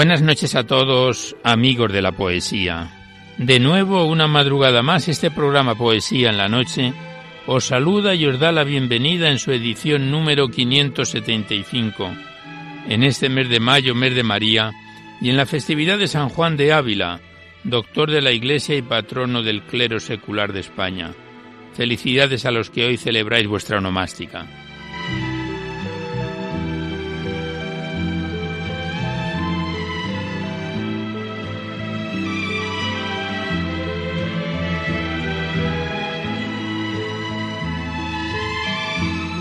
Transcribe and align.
Buenas 0.00 0.22
noches 0.22 0.54
a 0.54 0.66
todos, 0.66 1.36
amigos 1.44 1.92
de 1.92 2.00
la 2.00 2.12
poesía. 2.12 2.88
De 3.36 3.60
nuevo, 3.60 4.06
una 4.06 4.26
madrugada 4.28 4.82
más, 4.82 5.08
este 5.08 5.30
programa 5.30 5.74
Poesía 5.74 6.30
en 6.30 6.38
la 6.38 6.48
Noche 6.48 6.94
os 7.46 7.66
saluda 7.66 8.14
y 8.14 8.24
os 8.24 8.40
da 8.40 8.50
la 8.50 8.64
bienvenida 8.64 9.28
en 9.28 9.38
su 9.38 9.52
edición 9.52 10.10
número 10.10 10.48
575, 10.48 12.14
en 12.88 13.02
este 13.02 13.28
mes 13.28 13.50
de 13.50 13.60
mayo, 13.60 13.94
mes 13.94 14.14
de 14.14 14.22
María, 14.22 14.72
y 15.20 15.28
en 15.28 15.36
la 15.36 15.44
festividad 15.44 15.98
de 15.98 16.08
San 16.08 16.30
Juan 16.30 16.56
de 16.56 16.72
Ávila, 16.72 17.20
doctor 17.64 18.10
de 18.10 18.22
la 18.22 18.32
Iglesia 18.32 18.76
y 18.76 18.80
patrono 18.80 19.42
del 19.42 19.64
clero 19.64 20.00
secular 20.00 20.54
de 20.54 20.60
España. 20.60 21.12
Felicidades 21.74 22.46
a 22.46 22.50
los 22.50 22.70
que 22.70 22.86
hoy 22.86 22.96
celebráis 22.96 23.46
vuestra 23.46 23.76
onomástica. 23.76 24.46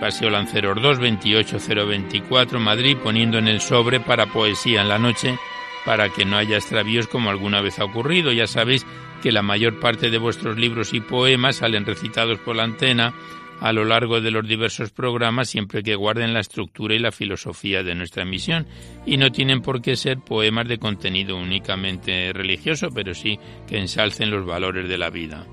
Paseo 0.00 0.30
Lanceros 0.30 0.80
2, 0.80 0.98
28024, 0.98 2.60
Madrid, 2.60 2.96
poniendo 3.02 3.38
en 3.38 3.48
el 3.48 3.60
sobre 3.60 4.00
para 4.00 4.26
poesía 4.26 4.82
en 4.82 4.88
la 4.88 4.98
noche, 4.98 5.38
para 5.84 6.08
que 6.08 6.24
no 6.24 6.36
haya 6.36 6.56
extravíos 6.56 7.06
como 7.06 7.30
alguna 7.30 7.60
vez 7.60 7.78
ha 7.78 7.84
ocurrido. 7.84 8.32
Ya 8.32 8.46
sabéis 8.46 8.86
que 9.22 9.32
la 9.32 9.42
mayor 9.42 9.80
parte 9.80 10.10
de 10.10 10.18
vuestros 10.18 10.58
libros 10.58 10.92
y 10.94 11.00
poemas 11.00 11.56
salen 11.56 11.86
recitados 11.86 12.38
por 12.38 12.56
la 12.56 12.64
antena 12.64 13.14
a 13.60 13.72
lo 13.72 13.84
largo 13.84 14.20
de 14.20 14.30
los 14.30 14.46
diversos 14.46 14.90
programas 14.90 15.48
siempre 15.48 15.82
que 15.82 15.94
guarden 15.94 16.34
la 16.34 16.40
estructura 16.40 16.94
y 16.94 16.98
la 16.98 17.12
filosofía 17.12 17.82
de 17.82 17.94
nuestra 17.94 18.24
emisión 18.24 18.66
y 19.06 19.16
no 19.16 19.30
tienen 19.30 19.62
por 19.62 19.80
qué 19.80 19.96
ser 19.96 20.18
poemas 20.18 20.68
de 20.68 20.78
contenido 20.78 21.36
únicamente 21.36 22.32
religioso, 22.32 22.88
pero 22.94 23.14
sí 23.14 23.38
que 23.66 23.78
ensalcen 23.78 24.30
los 24.30 24.44
valores 24.44 24.88
de 24.88 24.98
la 24.98 25.10
vida. 25.10 25.46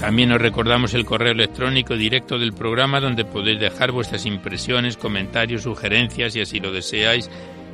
También 0.00 0.30
os 0.30 0.40
recordamos 0.40 0.94
el 0.94 1.04
correo 1.04 1.32
electrónico 1.32 1.96
directo 1.96 2.38
del 2.38 2.52
programa 2.52 3.00
donde 3.00 3.24
podéis 3.24 3.58
dejar 3.58 3.90
vuestras 3.90 4.26
impresiones, 4.26 4.96
comentarios, 4.96 5.62
sugerencias 5.62 6.36
y 6.36 6.40
así 6.40 6.60
lo 6.60 6.70
deseáis. 6.70 7.28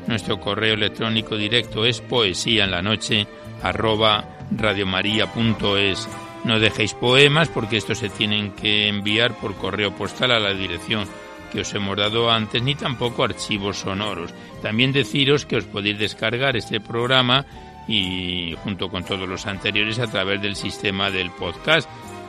Nuestro 0.06 0.40
correo 0.40 0.72
electrónico 0.74 1.36
directo 1.36 1.84
es 1.84 2.00
poesía 2.00 2.64
en 2.64 2.70
la 2.70 2.80
noche 2.80 3.26
radiomaria.es. 3.62 6.08
No 6.44 6.60
dejéis 6.60 6.94
poemas 6.94 7.48
porque 7.48 7.76
estos 7.76 7.98
se 7.98 8.08
tienen 8.08 8.52
que 8.52 8.88
enviar 8.88 9.34
por 9.34 9.54
correo 9.56 9.94
postal 9.94 10.32
a 10.32 10.40
la 10.40 10.54
dirección 10.54 11.06
que 11.52 11.60
os 11.60 11.74
hemos 11.74 11.96
dado 11.96 12.30
antes, 12.30 12.62
ni 12.62 12.74
tampoco 12.74 13.24
archivos 13.24 13.78
sonoros. 13.78 14.32
También 14.62 14.92
deciros 14.92 15.44
que 15.44 15.56
os 15.56 15.64
podéis 15.64 15.98
descargar 15.98 16.56
este 16.56 16.80
programa 16.80 17.44
y 17.86 18.56
junto 18.62 18.88
con 18.88 19.04
todos 19.04 19.28
los 19.28 19.46
anteriores 19.46 19.98
a 19.98 20.06
través 20.06 20.40
del 20.40 20.56
sistema 20.56 21.10
del 21.10 21.30
podcast 21.30 21.88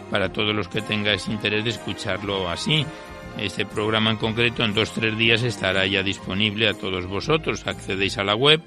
para 0.09 0.31
todos 0.31 0.55
los 0.55 0.67
que 0.67 0.81
tengáis 0.81 1.27
interés 1.27 1.63
de 1.63 1.69
escucharlo 1.71 2.49
así. 2.49 2.85
Este 3.37 3.65
programa 3.65 4.11
en 4.11 4.17
concreto 4.17 4.63
en 4.63 4.73
dos 4.73 4.93
tres 4.93 5.17
días 5.17 5.43
estará 5.43 5.85
ya 5.85 6.03
disponible 6.03 6.69
a 6.69 6.73
todos 6.73 7.05
vosotros. 7.05 7.67
Accedéis 7.67 8.17
a 8.17 8.23
la 8.23 8.35
web 8.35 8.61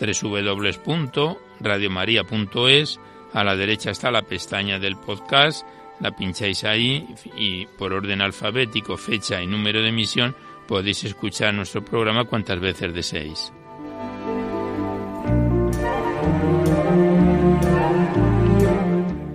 www.radiomaria.es. 0.00 3.00
A 3.32 3.44
la 3.44 3.56
derecha 3.56 3.90
está 3.90 4.10
la 4.10 4.22
pestaña 4.22 4.78
del 4.78 4.96
podcast. 4.96 5.66
La 6.00 6.14
pincháis 6.14 6.64
ahí 6.64 7.06
y 7.36 7.66
por 7.78 7.92
orden 7.92 8.20
alfabético, 8.20 8.96
fecha 8.96 9.42
y 9.42 9.46
número 9.46 9.82
de 9.82 9.88
emisión 9.88 10.34
podéis 10.66 11.04
escuchar 11.04 11.54
nuestro 11.54 11.84
programa 11.84 12.24
cuantas 12.24 12.60
veces 12.60 12.92
deseéis. 12.92 13.52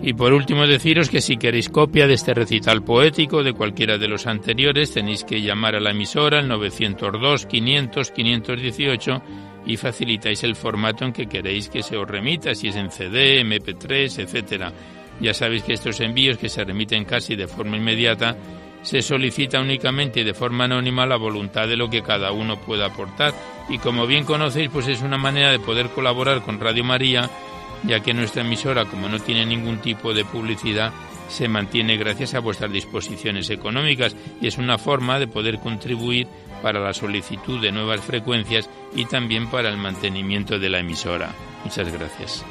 Y 0.03 0.13
por 0.13 0.33
último 0.33 0.65
deciros 0.65 1.09
que 1.09 1.21
si 1.21 1.37
queréis 1.37 1.69
copia 1.69 2.07
de 2.07 2.15
este 2.15 2.33
recital 2.33 2.83
poético 2.83 3.43
de 3.43 3.53
cualquiera 3.53 3.99
de 3.99 4.07
los 4.07 4.25
anteriores 4.25 4.93
tenéis 4.93 5.23
que 5.23 5.41
llamar 5.41 5.75
a 5.75 5.79
la 5.79 5.91
emisora 5.91 6.39
al 6.39 6.47
902 6.47 7.45
500 7.45 8.11
518 8.11 9.21
y 9.67 9.77
facilitáis 9.77 10.43
el 10.43 10.55
formato 10.55 11.05
en 11.05 11.13
que 11.13 11.27
queréis 11.27 11.69
que 11.69 11.83
se 11.83 11.97
os 11.97 12.09
remita, 12.09 12.55
si 12.55 12.69
es 12.69 12.75
en 12.75 12.89
CD, 12.89 13.43
MP3, 13.43 14.23
etcétera. 14.23 14.73
Ya 15.19 15.35
sabéis 15.35 15.61
que 15.63 15.73
estos 15.73 15.99
envíos 15.99 16.39
que 16.39 16.49
se 16.49 16.63
remiten 16.63 17.05
casi 17.05 17.35
de 17.35 17.47
forma 17.47 17.77
inmediata 17.77 18.35
se 18.81 19.03
solicita 19.03 19.61
únicamente 19.61 20.23
de 20.23 20.33
forma 20.33 20.63
anónima 20.63 21.05
la 21.05 21.17
voluntad 21.17 21.67
de 21.67 21.77
lo 21.77 21.91
que 21.91 22.01
cada 22.01 22.31
uno 22.31 22.59
pueda 22.59 22.87
aportar 22.87 23.33
y 23.69 23.77
como 23.77 24.07
bien 24.07 24.25
conocéis 24.25 24.71
pues 24.71 24.87
es 24.87 25.03
una 25.03 25.19
manera 25.19 25.51
de 25.51 25.59
poder 25.59 25.89
colaborar 25.89 26.41
con 26.41 26.59
Radio 26.59 26.83
María 26.83 27.29
ya 27.83 28.01
que 28.01 28.13
nuestra 28.13 28.41
emisora, 28.41 28.85
como 28.85 29.09
no 29.09 29.19
tiene 29.19 29.45
ningún 29.45 29.79
tipo 29.79 30.13
de 30.13 30.25
publicidad, 30.25 30.91
se 31.29 31.47
mantiene 31.47 31.97
gracias 31.97 32.33
a 32.33 32.39
vuestras 32.39 32.71
disposiciones 32.71 33.49
económicas 33.49 34.15
y 34.41 34.47
es 34.47 34.57
una 34.57 34.77
forma 34.77 35.17
de 35.19 35.27
poder 35.27 35.59
contribuir 35.59 36.27
para 36.61 36.79
la 36.79 36.93
solicitud 36.93 37.59
de 37.61 37.71
nuevas 37.71 38.01
frecuencias 38.01 38.69
y 38.95 39.05
también 39.05 39.49
para 39.49 39.69
el 39.69 39.77
mantenimiento 39.77 40.59
de 40.59 40.69
la 40.69 40.79
emisora. 40.79 41.33
Muchas 41.63 41.91
gracias. 41.91 42.45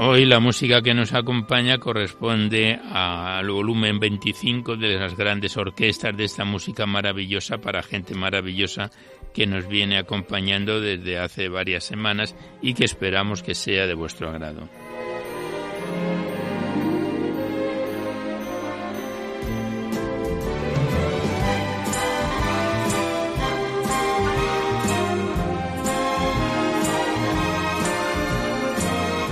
Hoy 0.00 0.26
la 0.26 0.38
música 0.38 0.80
que 0.80 0.94
nos 0.94 1.12
acompaña 1.12 1.78
corresponde 1.78 2.78
al 2.92 3.50
volumen 3.50 3.98
25 3.98 4.76
de 4.76 4.94
las 4.94 5.16
grandes 5.16 5.56
orquestas 5.56 6.16
de 6.16 6.22
esta 6.22 6.44
música 6.44 6.86
maravillosa 6.86 7.58
para 7.58 7.82
gente 7.82 8.14
maravillosa 8.14 8.92
que 9.34 9.48
nos 9.48 9.66
viene 9.66 9.98
acompañando 9.98 10.80
desde 10.80 11.18
hace 11.18 11.48
varias 11.48 11.82
semanas 11.82 12.36
y 12.62 12.74
que 12.74 12.84
esperamos 12.84 13.42
que 13.42 13.56
sea 13.56 13.88
de 13.88 13.94
vuestro 13.94 14.30
agrado. 14.30 14.68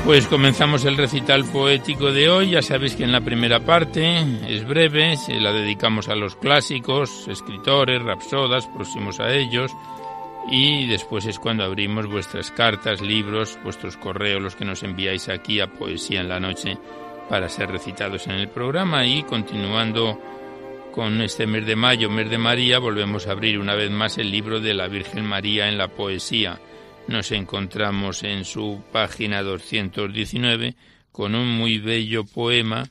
Pues 0.06 0.28
comenzamos 0.28 0.84
el 0.84 0.96
recital 0.96 1.44
poético 1.46 2.12
de 2.12 2.30
hoy. 2.30 2.50
Ya 2.50 2.62
sabéis 2.62 2.94
que 2.94 3.02
en 3.02 3.10
la 3.10 3.22
primera 3.22 3.58
parte 3.58 4.20
es 4.46 4.64
breve, 4.64 5.16
se 5.16 5.40
la 5.40 5.52
dedicamos 5.52 6.08
a 6.08 6.14
los 6.14 6.36
clásicos, 6.36 7.26
escritores, 7.26 8.00
rapsodas, 8.00 8.68
próximos 8.68 9.18
a 9.18 9.34
ellos. 9.34 9.72
Y 10.48 10.86
después 10.86 11.26
es 11.26 11.40
cuando 11.40 11.64
abrimos 11.64 12.06
vuestras 12.06 12.52
cartas, 12.52 13.00
libros, 13.00 13.58
vuestros 13.64 13.96
correos, 13.96 14.40
los 14.40 14.54
que 14.54 14.64
nos 14.64 14.84
enviáis 14.84 15.28
aquí 15.28 15.58
a 15.58 15.72
Poesía 15.72 16.20
en 16.20 16.28
la 16.28 16.38
Noche 16.38 16.78
para 17.28 17.48
ser 17.48 17.68
recitados 17.72 18.28
en 18.28 18.34
el 18.34 18.48
programa. 18.48 19.04
Y 19.04 19.24
continuando 19.24 20.20
con 20.92 21.20
este 21.20 21.48
mes 21.48 21.66
de 21.66 21.74
mayo, 21.74 22.08
mes 22.10 22.30
de 22.30 22.38
María, 22.38 22.78
volvemos 22.78 23.26
a 23.26 23.32
abrir 23.32 23.58
una 23.58 23.74
vez 23.74 23.90
más 23.90 24.18
el 24.18 24.30
libro 24.30 24.60
de 24.60 24.72
la 24.72 24.86
Virgen 24.86 25.24
María 25.24 25.68
en 25.68 25.76
la 25.76 25.88
poesía 25.88 26.60
nos 27.08 27.32
encontramos 27.32 28.22
en 28.22 28.44
su 28.44 28.82
página 28.92 29.42
219 29.42 30.74
con 31.12 31.34
un 31.34 31.48
muy 31.48 31.78
bello 31.78 32.24
poema 32.24 32.84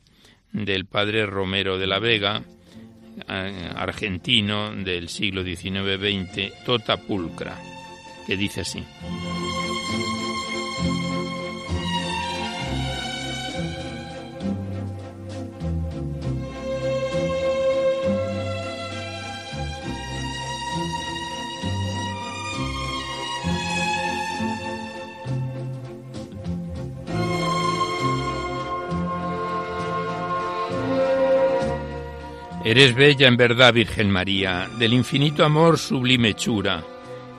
del 0.52 0.86
padre 0.86 1.26
Romero 1.26 1.78
de 1.78 1.86
la 1.86 1.98
Vega, 1.98 2.42
eh, 3.28 3.70
argentino 3.74 4.74
del 4.74 5.08
siglo 5.08 5.44
XIX-XX, 5.44 6.64
Tota 6.64 6.96
Pulcra, 6.96 7.56
que 8.26 8.36
dice 8.36 8.62
así. 8.62 8.82
Eres 32.66 32.96
bella 32.96 33.28
en 33.28 33.36
verdad, 33.36 33.72
Virgen 33.72 34.10
María, 34.10 34.68
del 34.76 34.92
infinito 34.92 35.44
amor 35.44 35.78
sublime 35.78 36.30
hechura. 36.30 36.82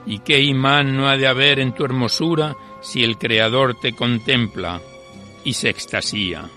¿Y 0.06 0.20
qué 0.20 0.40
imán 0.40 0.96
no 0.96 1.06
ha 1.06 1.18
de 1.18 1.26
haber 1.26 1.60
en 1.60 1.74
tu 1.74 1.84
hermosura 1.84 2.56
si 2.80 3.04
el 3.04 3.18
Creador 3.18 3.78
te 3.78 3.92
contempla 3.92 4.80
y 5.44 5.52
se 5.52 5.68
extasía? 5.68 6.48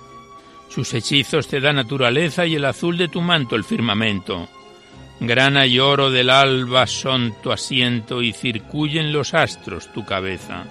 Sus 0.69 0.93
hechizos 0.93 1.49
te 1.49 1.59
da 1.59 1.73
naturaleza 1.73 2.45
y 2.45 2.55
el 2.55 2.63
azul 2.63 2.97
de 2.97 3.09
tu 3.09 3.19
manto 3.19 3.57
el 3.57 3.65
firmamento. 3.65 4.47
Grana 5.19 5.67
y 5.67 5.77
oro 5.77 6.09
del 6.09 6.29
alba 6.29 6.87
son 6.87 7.35
tu 7.43 7.51
asiento 7.51 8.21
y 8.21 8.31
circuyen 8.31 9.11
los 9.11 9.33
astros 9.33 9.91
tu 9.91 10.05
cabeza. 10.05 10.63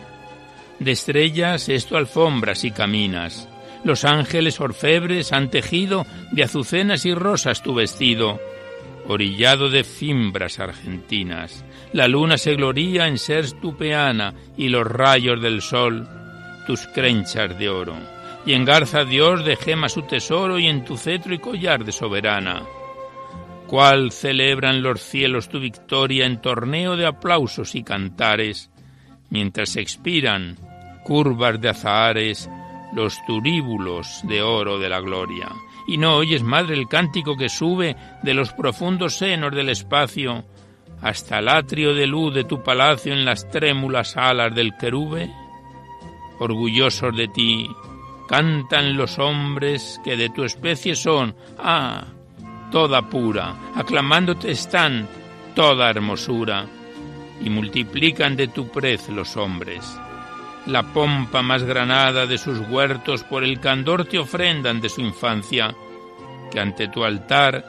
De 0.78 0.92
estrellas 0.92 1.68
es 1.68 1.84
tu 1.84 1.96
alfombra 1.96 2.54
si 2.54 2.70
caminas 2.70 3.49
los 3.84 4.04
ángeles 4.04 4.60
orfebres 4.60 5.32
han 5.32 5.50
tejido 5.50 6.06
de 6.32 6.44
azucenas 6.44 7.06
y 7.06 7.14
rosas 7.14 7.62
tu 7.62 7.74
vestido, 7.74 8.40
orillado 9.06 9.70
de 9.70 9.84
fimbras 9.84 10.58
argentinas. 10.58 11.64
La 11.92 12.06
luna 12.06 12.36
se 12.36 12.54
gloría 12.54 13.06
en 13.06 13.18
ser 13.18 13.50
tu 13.52 13.76
peana 13.76 14.34
y 14.56 14.68
los 14.68 14.86
rayos 14.86 15.40
del 15.40 15.62
sol 15.62 16.06
tus 16.66 16.86
crenchas 16.88 17.58
de 17.58 17.68
oro. 17.68 17.96
Y 18.46 18.52
engarza 18.52 19.04
Dios 19.04 19.44
de 19.44 19.56
gema 19.56 19.88
su 19.88 20.02
tesoro 20.02 20.58
y 20.58 20.66
en 20.66 20.84
tu 20.84 20.96
cetro 20.96 21.34
y 21.34 21.38
collar 21.38 21.84
de 21.84 21.92
soberana. 21.92 22.62
Cuál 23.66 24.12
celebran 24.12 24.82
los 24.82 25.00
cielos 25.00 25.48
tu 25.48 25.60
victoria 25.60 26.26
en 26.26 26.40
torneo 26.40 26.96
de 26.96 27.06
aplausos 27.06 27.74
y 27.74 27.82
cantares, 27.82 28.70
mientras 29.30 29.76
expiran 29.76 30.56
curvas 31.04 31.60
de 31.60 31.68
azahares 31.68 32.48
los 32.92 33.24
turíbulos 33.26 34.20
de 34.24 34.42
oro 34.42 34.78
de 34.78 34.88
la 34.88 35.00
gloria. 35.00 35.48
Y 35.86 35.96
no 35.96 36.16
oyes, 36.16 36.42
madre, 36.42 36.74
el 36.74 36.88
cántico 36.88 37.36
que 37.36 37.48
sube 37.48 37.96
de 38.22 38.34
los 38.34 38.52
profundos 38.52 39.16
senos 39.16 39.54
del 39.54 39.68
espacio 39.68 40.44
hasta 41.02 41.38
el 41.38 41.48
atrio 41.48 41.94
de 41.94 42.06
luz 42.06 42.34
de 42.34 42.44
tu 42.44 42.62
palacio 42.62 43.12
en 43.12 43.24
las 43.24 43.48
trémulas 43.50 44.16
alas 44.16 44.54
del 44.54 44.76
querube. 44.76 45.30
Orgullosos 46.38 47.16
de 47.16 47.28
ti, 47.28 47.68
cantan 48.28 48.96
los 48.96 49.18
hombres 49.18 50.00
que 50.04 50.16
de 50.16 50.30
tu 50.30 50.44
especie 50.44 50.94
son, 50.94 51.34
ah, 51.58 52.04
toda 52.70 53.02
pura, 53.02 53.72
aclamándote 53.74 54.50
están 54.50 55.08
toda 55.54 55.90
hermosura, 55.90 56.66
y 57.42 57.50
multiplican 57.50 58.36
de 58.36 58.48
tu 58.48 58.68
prez 58.68 59.08
los 59.08 59.36
hombres 59.36 59.98
la 60.70 60.82
pompa 60.82 61.42
más 61.42 61.64
granada 61.64 62.26
de 62.26 62.38
sus 62.38 62.60
huertos 62.68 63.24
por 63.24 63.44
el 63.44 63.60
candor 63.60 64.06
te 64.06 64.18
ofrendan 64.18 64.80
de 64.80 64.88
su 64.88 65.00
infancia, 65.00 65.74
que 66.50 66.60
ante 66.60 66.88
tu 66.88 67.04
altar 67.04 67.64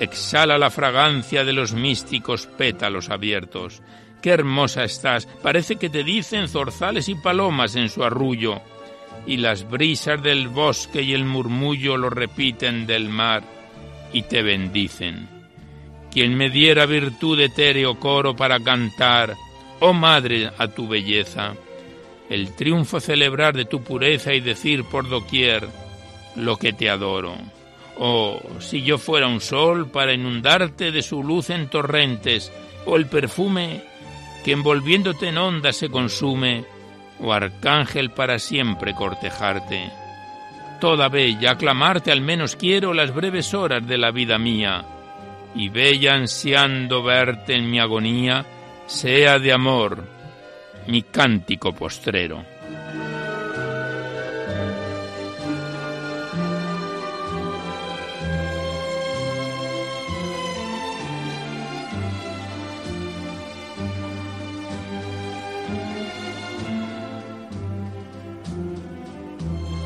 exhala 0.00 0.56
la 0.58 0.70
fragancia 0.70 1.44
de 1.44 1.52
los 1.52 1.74
místicos 1.74 2.46
pétalos 2.46 3.10
abiertos. 3.10 3.82
Qué 4.22 4.30
hermosa 4.30 4.84
estás, 4.84 5.26
parece 5.42 5.76
que 5.76 5.90
te 5.90 6.02
dicen 6.02 6.48
zorzales 6.48 7.08
y 7.08 7.14
palomas 7.14 7.76
en 7.76 7.90
su 7.90 8.02
arrullo, 8.02 8.62
y 9.26 9.36
las 9.36 9.68
brisas 9.68 10.22
del 10.22 10.48
bosque 10.48 11.02
y 11.02 11.12
el 11.12 11.24
murmullo 11.24 11.96
lo 11.96 12.10
repiten 12.10 12.86
del 12.86 13.08
mar 13.08 13.42
y 14.12 14.22
te 14.22 14.42
bendicen. 14.42 15.28
Quien 16.10 16.36
me 16.36 16.48
diera 16.48 16.86
virtud 16.86 17.40
etéreo 17.40 17.98
coro 17.98 18.36
para 18.36 18.60
cantar, 18.60 19.34
oh 19.80 19.92
madre, 19.92 20.50
a 20.56 20.68
tu 20.68 20.86
belleza, 20.86 21.54
el 22.28 22.54
triunfo 22.54 23.00
celebrar 23.00 23.54
de 23.54 23.64
tu 23.64 23.82
pureza 23.82 24.32
y 24.32 24.40
decir 24.40 24.84
por 24.84 25.08
doquier 25.08 25.68
lo 26.36 26.56
que 26.56 26.72
te 26.72 26.88
adoro. 26.88 27.36
Oh, 27.98 28.40
si 28.58 28.82
yo 28.82 28.98
fuera 28.98 29.28
un 29.28 29.40
sol 29.40 29.88
para 29.90 30.12
inundarte 30.12 30.90
de 30.90 31.02
su 31.02 31.22
luz 31.22 31.50
en 31.50 31.68
torrentes, 31.68 32.52
o 32.86 32.96
el 32.96 33.06
perfume 33.06 33.82
que 34.44 34.52
envolviéndote 34.52 35.28
en 35.28 35.38
ondas 35.38 35.76
se 35.76 35.88
consume, 35.88 36.64
o 37.20 37.32
arcángel 37.32 38.10
para 38.10 38.38
siempre 38.38 38.94
cortejarte. 38.94 39.90
Toda 40.80 41.08
bella, 41.08 41.52
aclamarte 41.52 42.10
al 42.10 42.20
menos 42.20 42.56
quiero 42.56 42.92
las 42.92 43.14
breves 43.14 43.54
horas 43.54 43.86
de 43.86 43.96
la 43.96 44.10
vida 44.10 44.38
mía, 44.38 44.84
y 45.54 45.68
bella 45.68 46.14
ansiando 46.14 47.02
verte 47.02 47.54
en 47.54 47.70
mi 47.70 47.78
agonía, 47.78 48.44
sea 48.86 49.38
de 49.38 49.52
amor, 49.52 50.13
mi 50.86 51.02
cántico 51.02 51.74
postrero. 51.74 52.44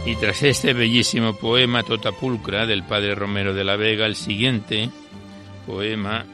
Y 0.08 0.16
tras 0.16 0.42
este 0.42 0.72
bellísimo 0.72 1.34
poema 1.34 1.82
Totapulcra 1.82 2.64
del 2.64 2.82
padre 2.82 3.14
Romero 3.14 3.52
de 3.52 3.62
la 3.62 3.76
Vega, 3.76 4.06
el 4.06 4.16
siguiente 4.16 4.88
poema 5.66 6.24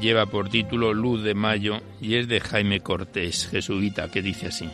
lleva 0.00 0.26
por 0.26 0.48
título 0.48 0.92
Luz 0.92 1.22
de 1.22 1.34
Mayo 1.34 1.80
y 2.00 2.16
es 2.16 2.28
de 2.28 2.40
Jaime 2.40 2.80
Cortés, 2.80 3.48
jesuita, 3.48 4.10
que 4.10 4.22
dice 4.22 4.48
así. 4.48 4.68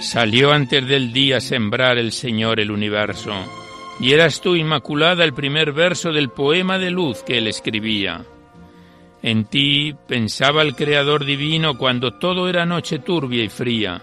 Salió 0.00 0.52
antes 0.52 0.86
del 0.86 1.12
día 1.12 1.40
sembrar 1.40 1.96
el 1.96 2.12
Señor 2.12 2.60
el 2.60 2.70
universo 2.70 3.61
y 4.02 4.12
eras 4.12 4.40
tú, 4.40 4.56
Inmaculada, 4.56 5.22
el 5.22 5.32
primer 5.32 5.72
verso 5.72 6.12
del 6.12 6.28
poema 6.28 6.76
de 6.76 6.90
luz 6.90 7.22
que 7.22 7.38
él 7.38 7.46
escribía. 7.46 8.24
En 9.22 9.44
ti 9.44 9.94
pensaba 10.08 10.62
el 10.62 10.74
Creador 10.74 11.24
divino 11.24 11.78
cuando 11.78 12.14
todo 12.14 12.48
era 12.48 12.66
noche 12.66 12.98
turbia 12.98 13.44
y 13.44 13.48
fría, 13.48 14.02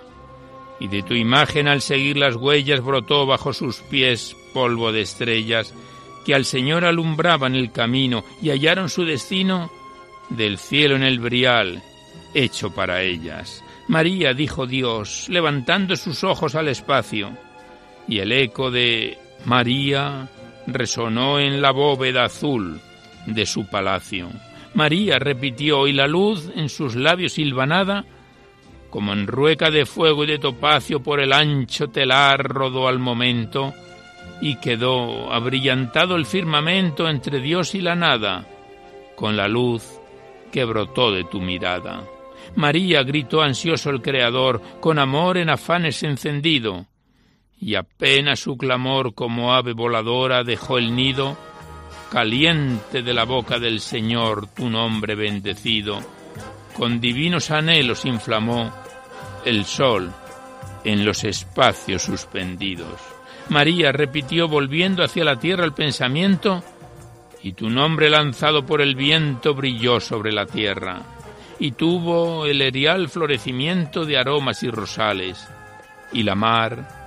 y 0.80 0.88
de 0.88 1.04
tu 1.04 1.16
imagen 1.16 1.68
al 1.68 1.82
seguir 1.82 2.16
las 2.16 2.38
huellas 2.38 2.80
brotó 2.80 3.26
bajo 3.26 3.52
sus 3.52 3.82
pies 3.82 4.38
polvo 4.54 4.94
de 4.94 5.02
estrellas 5.02 5.74
que 6.26 6.34
al 6.34 6.46
Señor 6.46 6.86
alumbraban 6.86 7.54
el 7.54 7.74
camino 7.74 8.24
y 8.42 8.52
hallaron 8.52 8.88
su 8.88 9.04
destino 9.04 9.70
del 10.30 10.60
cielo 10.60 10.96
en 10.96 11.04
el 11.04 11.20
brial, 11.20 11.84
hecho 12.34 12.74
para 12.74 13.02
ellas. 13.02 13.66
María, 13.90 14.34
dijo 14.34 14.66
Dios, 14.66 15.28
levantando 15.28 15.98
sus 15.98 16.24
ojos 16.24 16.56
al 16.56 16.70
espacio, 16.70 17.38
y 18.08 18.20
el 18.20 18.32
eco 18.32 18.72
de 18.72 19.18
María 19.46 20.28
resonó 20.68 21.40
en 21.40 21.62
la 21.62 21.72
bóveda 21.72 22.26
azul 22.26 22.80
de 23.26 23.46
su 23.46 23.66
palacio. 23.68 24.30
María 24.74 25.20
repitió 25.20 25.88
y 25.88 25.94
la 25.94 26.08
luz 26.08 26.52
en 26.56 26.70
sus 26.70 26.96
labios 26.96 27.34
silvanada, 27.34 28.06
como 28.90 29.14
en 29.14 29.28
rueca 29.28 29.72
de 29.72 29.86
fuego 29.86 30.24
y 30.24 30.28
de 30.28 30.40
topacio 30.40 31.02
por 31.02 31.20
el 31.20 31.34
ancho 31.34 31.90
telar 31.90 32.44
rodó 32.44 32.88
al 32.88 33.00
momento 33.00 33.74
y 34.42 34.56
quedó 34.56 35.32
abrillantado 35.32 36.16
el 36.16 36.26
firmamento 36.26 37.10
entre 37.10 37.40
Dios 37.40 37.76
y 37.76 37.82
la 37.82 37.96
nada, 37.96 38.46
con 39.16 39.36
la 39.36 39.48
luz 39.48 40.00
que 40.52 40.66
brotó 40.66 41.12
de 41.12 41.24
tu 41.26 41.42
mirada. 41.42 42.04
María 42.56 43.04
gritó 43.04 43.42
ansioso 43.42 43.90
el 43.90 44.02
Creador, 44.02 44.62
con 44.80 44.98
amor 44.98 45.38
en 45.38 45.50
afanes 45.50 46.02
encendido, 46.04 46.88
y 47.62 47.76
apenas 47.76 48.40
su 48.40 48.58
clamor 48.58 49.14
como 49.14 49.54
ave 49.54 49.74
voladora 49.74 50.44
dejó 50.44 50.78
el 50.78 50.96
nido, 50.96 51.38
caliente 52.12 53.04
de 53.04 53.14
la 53.14 53.26
boca 53.26 53.60
del 53.60 53.82
Señor 53.82 54.48
tu 54.48 54.70
nombre 54.70 55.16
bendecido, 55.16 56.00
con 56.76 57.00
divinos 57.00 57.52
anhelos 57.52 58.06
inflamó 58.06 58.72
el 59.46 59.66
sol 59.66 60.12
en 60.84 61.06
los 61.06 61.24
espacios 61.24 62.04
suspendidos. 62.04 63.00
María 63.50 63.92
repitió 63.92 64.48
volviendo 64.48 65.04
hacia 65.04 65.26
la 65.26 65.38
tierra 65.38 65.66
el 65.66 65.74
pensamiento, 65.74 66.64
y 67.42 67.54
tu 67.54 67.70
nombre 67.70 68.10
lanzado 68.10 68.66
por 68.66 68.82
el 68.82 68.96
viento 68.96 69.54
brilló 69.54 70.00
sobre 70.00 70.32
la 70.32 70.46
tierra, 70.46 71.02
y 71.60 71.72
tuvo 71.72 72.46
el 72.46 72.62
erial 72.62 73.10
florecimiento 73.10 74.06
de 74.06 74.18
aromas 74.18 74.64
y 74.64 74.70
rosales, 74.70 75.48
y 76.14 76.24
la 76.24 76.36
mar 76.36 76.99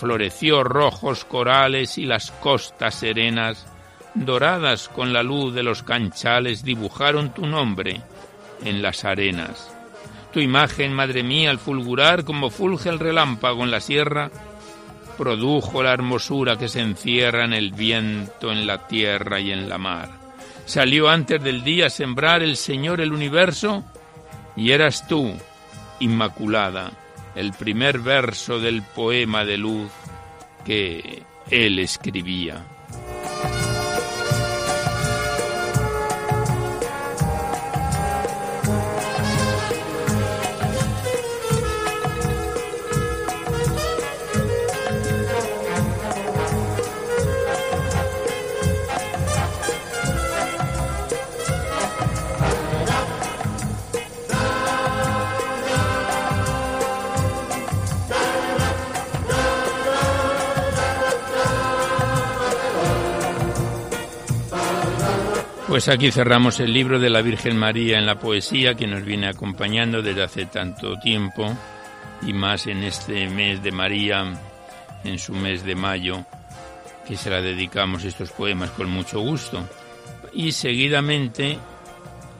floreció 0.00 0.64
rojos 0.64 1.26
corales 1.26 1.98
y 1.98 2.06
las 2.06 2.30
costas 2.30 2.94
serenas 2.94 3.66
doradas 4.14 4.88
con 4.88 5.12
la 5.12 5.22
luz 5.22 5.54
de 5.54 5.62
los 5.62 5.82
canchales, 5.82 6.64
dibujaron 6.64 7.34
tu 7.34 7.46
nombre 7.46 8.00
en 8.64 8.80
las 8.80 9.04
arenas. 9.04 9.70
Tu 10.32 10.40
imagen, 10.40 10.94
madre 10.94 11.22
mía, 11.22 11.50
al 11.50 11.58
fulgurar 11.58 12.24
como 12.24 12.48
fulge 12.48 12.88
el 12.88 12.98
relámpago 12.98 13.62
en 13.62 13.70
la 13.70 13.80
sierra, 13.80 14.30
produjo 15.18 15.82
la 15.82 15.92
hermosura 15.92 16.56
que 16.56 16.68
se 16.68 16.80
encierra 16.80 17.44
en 17.44 17.52
el 17.52 17.72
viento, 17.72 18.50
en 18.50 18.66
la 18.66 18.88
tierra 18.88 19.38
y 19.38 19.52
en 19.52 19.68
la 19.68 19.76
mar. 19.76 20.08
Salió 20.64 21.10
antes 21.10 21.42
del 21.42 21.62
día 21.62 21.86
a 21.86 21.90
sembrar 21.90 22.42
el 22.42 22.56
Señor 22.56 23.02
el 23.02 23.12
universo, 23.12 23.84
y 24.56 24.70
eras 24.70 25.06
tú, 25.06 25.34
Inmaculada, 25.98 26.90
el 27.40 27.54
primer 27.54 28.00
verso 28.00 28.60
del 28.60 28.82
poema 28.82 29.46
de 29.46 29.56
luz 29.56 29.90
que 30.62 31.22
él 31.50 31.78
escribía. 31.78 32.62
Pues 65.70 65.88
aquí 65.88 66.10
cerramos 66.10 66.58
el 66.58 66.72
libro 66.72 66.98
de 66.98 67.10
la 67.10 67.22
Virgen 67.22 67.56
María 67.56 67.96
en 67.96 68.04
la 68.04 68.18
poesía 68.18 68.74
que 68.74 68.88
nos 68.88 69.04
viene 69.04 69.28
acompañando 69.28 70.02
desde 70.02 70.24
hace 70.24 70.46
tanto 70.46 70.98
tiempo 70.98 71.46
y 72.22 72.32
más 72.32 72.66
en 72.66 72.82
este 72.82 73.28
mes 73.28 73.62
de 73.62 73.70
María, 73.70 74.32
en 75.04 75.18
su 75.20 75.32
mes 75.32 75.64
de 75.64 75.76
mayo, 75.76 76.26
que 77.06 77.16
se 77.16 77.30
la 77.30 77.40
dedicamos 77.40 78.02
estos 78.02 78.32
poemas 78.32 78.70
con 78.70 78.90
mucho 78.90 79.20
gusto. 79.20 79.62
Y 80.32 80.50
seguidamente 80.50 81.56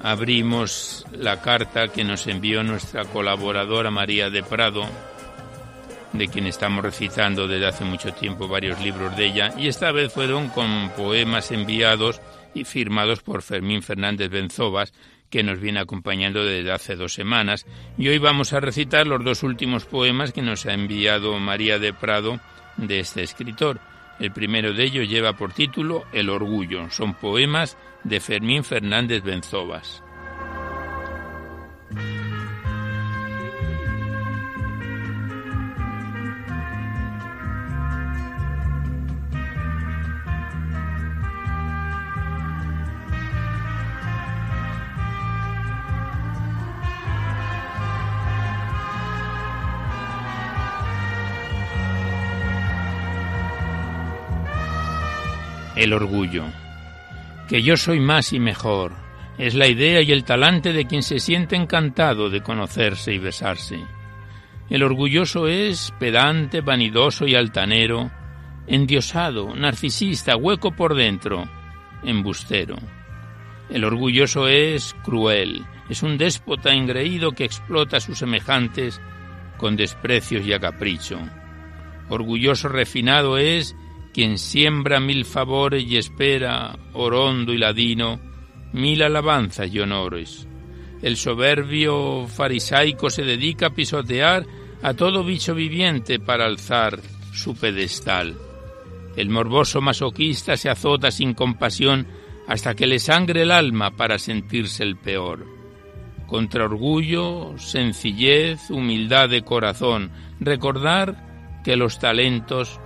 abrimos 0.03 1.07
la 1.13 1.41
carta 1.41 1.87
que 1.87 2.03
nos 2.03 2.27
envió 2.27 2.65
nuestra 2.65 3.05
colaboradora 3.05 3.93
María 3.93 4.29
de 4.29 4.43
Prado, 4.43 4.83
de 6.15 6.27
quien 6.27 6.49
estamos 6.49 6.83
recitando 6.83 7.47
desde 7.47 7.69
hace 7.69 7.85
mucho 7.85 8.13
tiempo 8.13 8.49
varios 8.49 8.81
libros 8.81 9.17
de 9.17 9.27
ella, 9.27 9.55
y 9.57 9.69
esta 9.69 9.93
vez 9.93 10.13
fueron 10.13 10.49
con 10.49 10.91
poemas 10.97 11.53
enviados 11.53 12.21
y 12.55 12.65
firmados 12.65 13.23
por 13.23 13.43
Fermín 13.43 13.83
Fernández 13.83 14.31
Benzobas, 14.31 14.93
que 15.31 15.43
nos 15.43 15.61
viene 15.61 15.81
acompañando 15.81 16.45
desde 16.45 16.73
hace 16.73 16.97
dos 16.97 17.15
semanas. 17.15 17.67
Y 17.97 18.09
hoy 18.09 18.19
vamos 18.19 18.53
a 18.53 18.61
recitar 18.61 19.07
los 19.07 19.25
dos 19.25 19.43
últimos 19.43 19.85
poemas 19.85 20.33
que 20.33 20.43
nos 20.43 20.67
ha 20.67 20.75
enviado 20.75 21.39
María 21.39 21.79
de 21.79 21.93
Prado 21.93 22.41
de 22.77 23.01
este 23.01 23.23
escritor. 23.23 23.81
El 24.19 24.33
primero 24.33 24.75
de 24.75 24.85
ellos 24.85 25.09
lleva 25.09 25.35
por 25.35 25.53
título 25.53 26.05
El 26.13 26.29
Orgullo. 26.29 26.91
Son 26.91 27.15
poemas 27.15 27.79
de 28.05 28.21
Fermín 28.21 28.65
Fernández 28.65 29.23
Benzobas. 29.23 30.03
El 55.81 55.95
orgullo. 55.95 56.45
Que 57.49 57.63
yo 57.63 57.77
soy 57.77 58.01
más 58.01 58.35
y 58.35 58.39
mejor, 58.39 58.93
es 59.39 59.55
la 59.55 59.67
idea 59.67 60.03
y 60.03 60.13
el 60.13 60.25
talante 60.25 60.75
de 60.75 60.85
quien 60.85 61.03
se 61.03 61.19
siente 61.19 61.57
encantado 61.57 62.29
de 62.29 62.43
conocerse 62.43 63.15
y 63.15 63.19
besarse. 63.19 63.81
El 64.69 64.83
orgulloso 64.83 65.49
es 65.49 65.93
pedante, 65.99 66.61
vanidoso 66.61 67.27
y 67.27 67.35
altanero, 67.35 68.11
endiosado, 68.67 69.57
narcisista, 69.57 70.37
hueco 70.37 70.73
por 70.73 70.95
dentro, 70.95 71.49
embustero. 72.05 72.77
El 73.71 73.85
orgulloso 73.85 74.49
es 74.49 74.95
cruel, 75.03 75.65
es 75.89 76.03
un 76.03 76.19
déspota 76.19 76.75
engreído 76.75 77.33
que 77.33 77.45
explota 77.45 77.97
a 77.97 78.01
sus 78.01 78.19
semejantes 78.19 79.01
con 79.57 79.77
desprecios 79.77 80.47
y 80.47 80.53
a 80.53 80.61
capricho. 80.61 81.19
Orgulloso 82.11 82.69
refinado 82.69 83.39
es 83.39 83.75
quien 84.13 84.39
siembra 84.39 85.01
mil 85.01 85.25
favores 85.25 85.85
y 85.85 85.97
espera, 85.97 86.77
orondo 86.93 87.53
y 87.53 87.59
ladino, 87.59 88.21
mil 88.73 89.03
alabanzas 89.03 89.73
y 89.73 89.81
honores. 89.81 90.47
El 91.03 91.17
soberbio 91.17 92.27
farisaico 92.27 93.09
se 93.09 93.23
dedica 93.23 93.67
a 93.67 93.75
pisotear 93.75 94.45
a 94.83 94.95
todo 94.95 95.25
bicho 95.25 95.55
viviente 95.55 96.19
para 96.19 96.47
alzar 96.47 97.01
su 97.33 97.55
pedestal. 97.55 98.37
El 99.17 99.31
morboso 99.31 99.81
masoquista 99.81 100.57
se 100.57 100.71
azota 100.71 101.11
sin 101.11 101.35
compasión 101.35 102.07
hasta 102.47 102.75
que 102.75 102.87
le 102.87 102.99
sangre 102.99 103.43
el 103.43 103.51
alma 103.51 103.93
para 103.93 104.19
sentirse 104.19 104.83
el 104.83 104.97
peor. 104.97 105.47
Contra 106.27 106.65
orgullo, 106.65 107.55
sencillez, 107.59 108.71
humildad 108.71 109.29
de 109.29 109.43
corazón, 109.43 110.11
recordar 110.39 111.61
que 111.65 111.77
los 111.77 111.99
talentos 111.99 112.81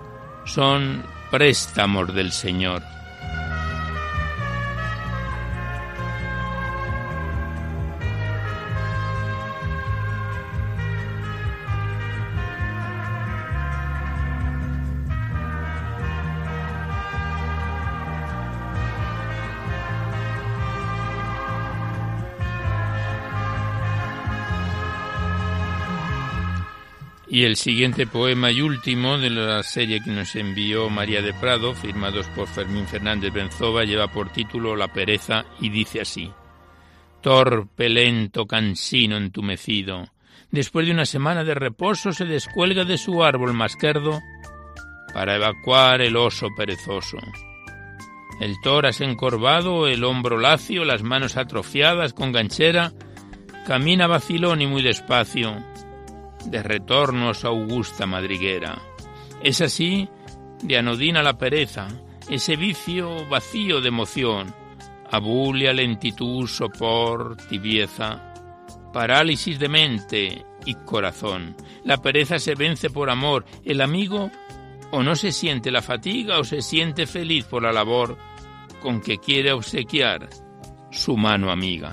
son 0.45 1.03
préstamos 1.35 2.15
del 2.15 2.31
Señor. 2.31 2.81
Y 27.35 27.47
el 27.47 27.57
siguiente 27.57 28.07
poema 28.07 28.53
y 28.53 28.61
último 28.61 29.19
de 29.19 29.29
la 29.29 29.61
serie 29.65 30.01
que 30.01 30.13
nos 30.13 30.37
envió 30.37 30.89
María 30.89 31.21
de 31.21 31.35
Prado, 31.35 31.75
firmados 31.75 32.29
por 32.29 32.47
Fermín 32.47 32.87
Fernández 32.87 33.33
Benzova, 33.33 33.83
lleva 33.83 34.07
por 34.07 34.31
título 34.31 34.77
La 34.77 34.93
pereza 34.93 35.45
y 35.61 35.69
dice 35.69 36.01
así. 36.01 36.31
Torpe, 37.21 37.89
lento, 37.89 38.47
cansino, 38.47 39.17
entumecido, 39.17 40.13
después 40.53 40.87
de 40.87 40.93
una 40.93 41.07
semana 41.07 41.43
de 41.43 41.57
reposo 41.57 42.13
se 42.13 42.25
descuelga 42.25 42.85
de 42.85 42.99
su 42.99 43.25
árbol 43.25 43.53
masquerdo 43.53 44.21
para 45.13 45.35
evacuar 45.35 46.03
el 46.03 46.17
oso 46.17 46.47
perezoso. 46.57 47.19
El 48.41 48.55
toras 48.63 49.01
encorvado, 49.01 49.89
el 49.89 50.05
hombro 50.05 50.39
lacio, 50.39 50.85
las 50.85 51.03
manos 51.03 51.37
atrofiadas 51.37 52.13
con 52.13 52.31
ganchera, 52.31 52.93
camina 53.67 54.07
vacilón 54.07 54.63
y 54.63 54.69
muy 54.69 54.83
despacio, 54.83 55.74
de 56.47 56.63
retorno 56.63 57.31
a 57.31 57.35
su 57.35 57.47
augusta 57.47 58.07
madriguera. 58.07 58.81
Es 59.43 59.61
así 59.61 60.09
de 60.63 60.79
anodina 60.79 61.23
la 61.23 61.37
pereza, 61.37 61.89
ese 62.29 62.57
vicio 62.57 63.27
vacío 63.29 63.81
de 63.81 63.89
emoción, 63.89 64.55
abulia, 65.11 65.73
lentitud, 65.73 66.47
sopor, 66.47 67.37
tibieza, 67.49 68.33
parálisis 68.93 69.59
de 69.59 69.69
mente 69.69 70.47
y 70.65 70.75
corazón. 70.75 71.57
La 71.85 71.99
pereza 71.99 72.39
se 72.39 72.55
vence 72.55 72.91
por 72.91 73.11
amor, 73.11 73.45
el 73.65 73.81
amigo 73.81 74.31
o 74.91 75.03
no 75.03 75.17
se 75.17 75.33
siente 75.33 75.71
la 75.71 75.83
fatiga 75.83 76.39
o 76.39 76.45
se 76.45 76.63
siente 76.63 77.07
feliz 77.07 77.45
por 77.45 77.63
la 77.63 77.73
labor 77.73 78.17
con 78.81 79.01
que 79.01 79.19
quiere 79.19 79.53
obsequiar 79.53 80.29
su 80.91 81.17
mano 81.17 81.51
amiga. 81.51 81.93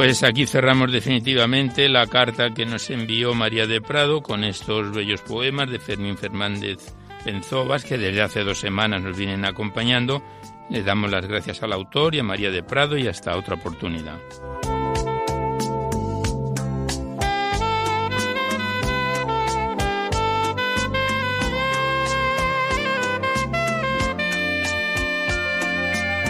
Pues 0.00 0.22
aquí 0.22 0.46
cerramos 0.46 0.90
definitivamente 0.90 1.86
la 1.90 2.06
carta 2.06 2.54
que 2.54 2.64
nos 2.64 2.88
envió 2.88 3.34
María 3.34 3.66
de 3.66 3.82
Prado 3.82 4.22
con 4.22 4.44
estos 4.44 4.92
bellos 4.92 5.20
poemas 5.20 5.70
de 5.70 5.78
Fermín 5.78 6.16
Fernández 6.16 6.78
Penzovas 7.22 7.84
que 7.84 7.98
desde 7.98 8.22
hace 8.22 8.42
dos 8.42 8.58
semanas 8.58 9.02
nos 9.02 9.14
vienen 9.14 9.44
acompañando. 9.44 10.22
Le 10.70 10.82
damos 10.82 11.10
las 11.10 11.26
gracias 11.26 11.62
al 11.62 11.74
autor 11.74 12.14
y 12.14 12.20
a 12.20 12.22
María 12.22 12.50
de 12.50 12.62
Prado 12.62 12.96
y 12.96 13.08
hasta 13.08 13.36
otra 13.36 13.56
oportunidad. 13.56 14.16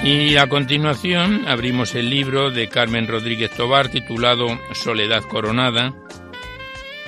Y 0.03 0.39
a 0.39 0.49
continuación 0.49 1.47
abrimos 1.47 1.95
el 1.95 2.09
libro 2.09 2.51
de 2.51 2.71
Carmen 2.71 3.07
Rodríguez 3.07 3.51
Tobar 3.51 3.91
titulado 3.91 4.47
Soledad 4.73 5.23
Coronada, 5.25 5.95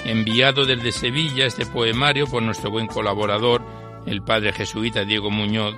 enviado 0.04 0.66
desde 0.66 0.92
Sevilla 0.92 1.46
este 1.46 1.64
poemario 1.64 2.26
por 2.26 2.42
nuestro 2.42 2.70
buen 2.70 2.86
colaborador, 2.86 3.62
el 4.04 4.22
padre 4.22 4.52
jesuita 4.52 5.06
Diego 5.06 5.30
Muñoz, 5.30 5.74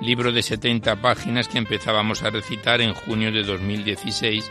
libro 0.00 0.32
de 0.32 0.42
70 0.42 1.00
páginas 1.00 1.46
que 1.46 1.58
empezábamos 1.58 2.24
a 2.24 2.30
recitar 2.30 2.80
en 2.80 2.94
junio 2.94 3.30
de 3.30 3.44
2016 3.44 4.50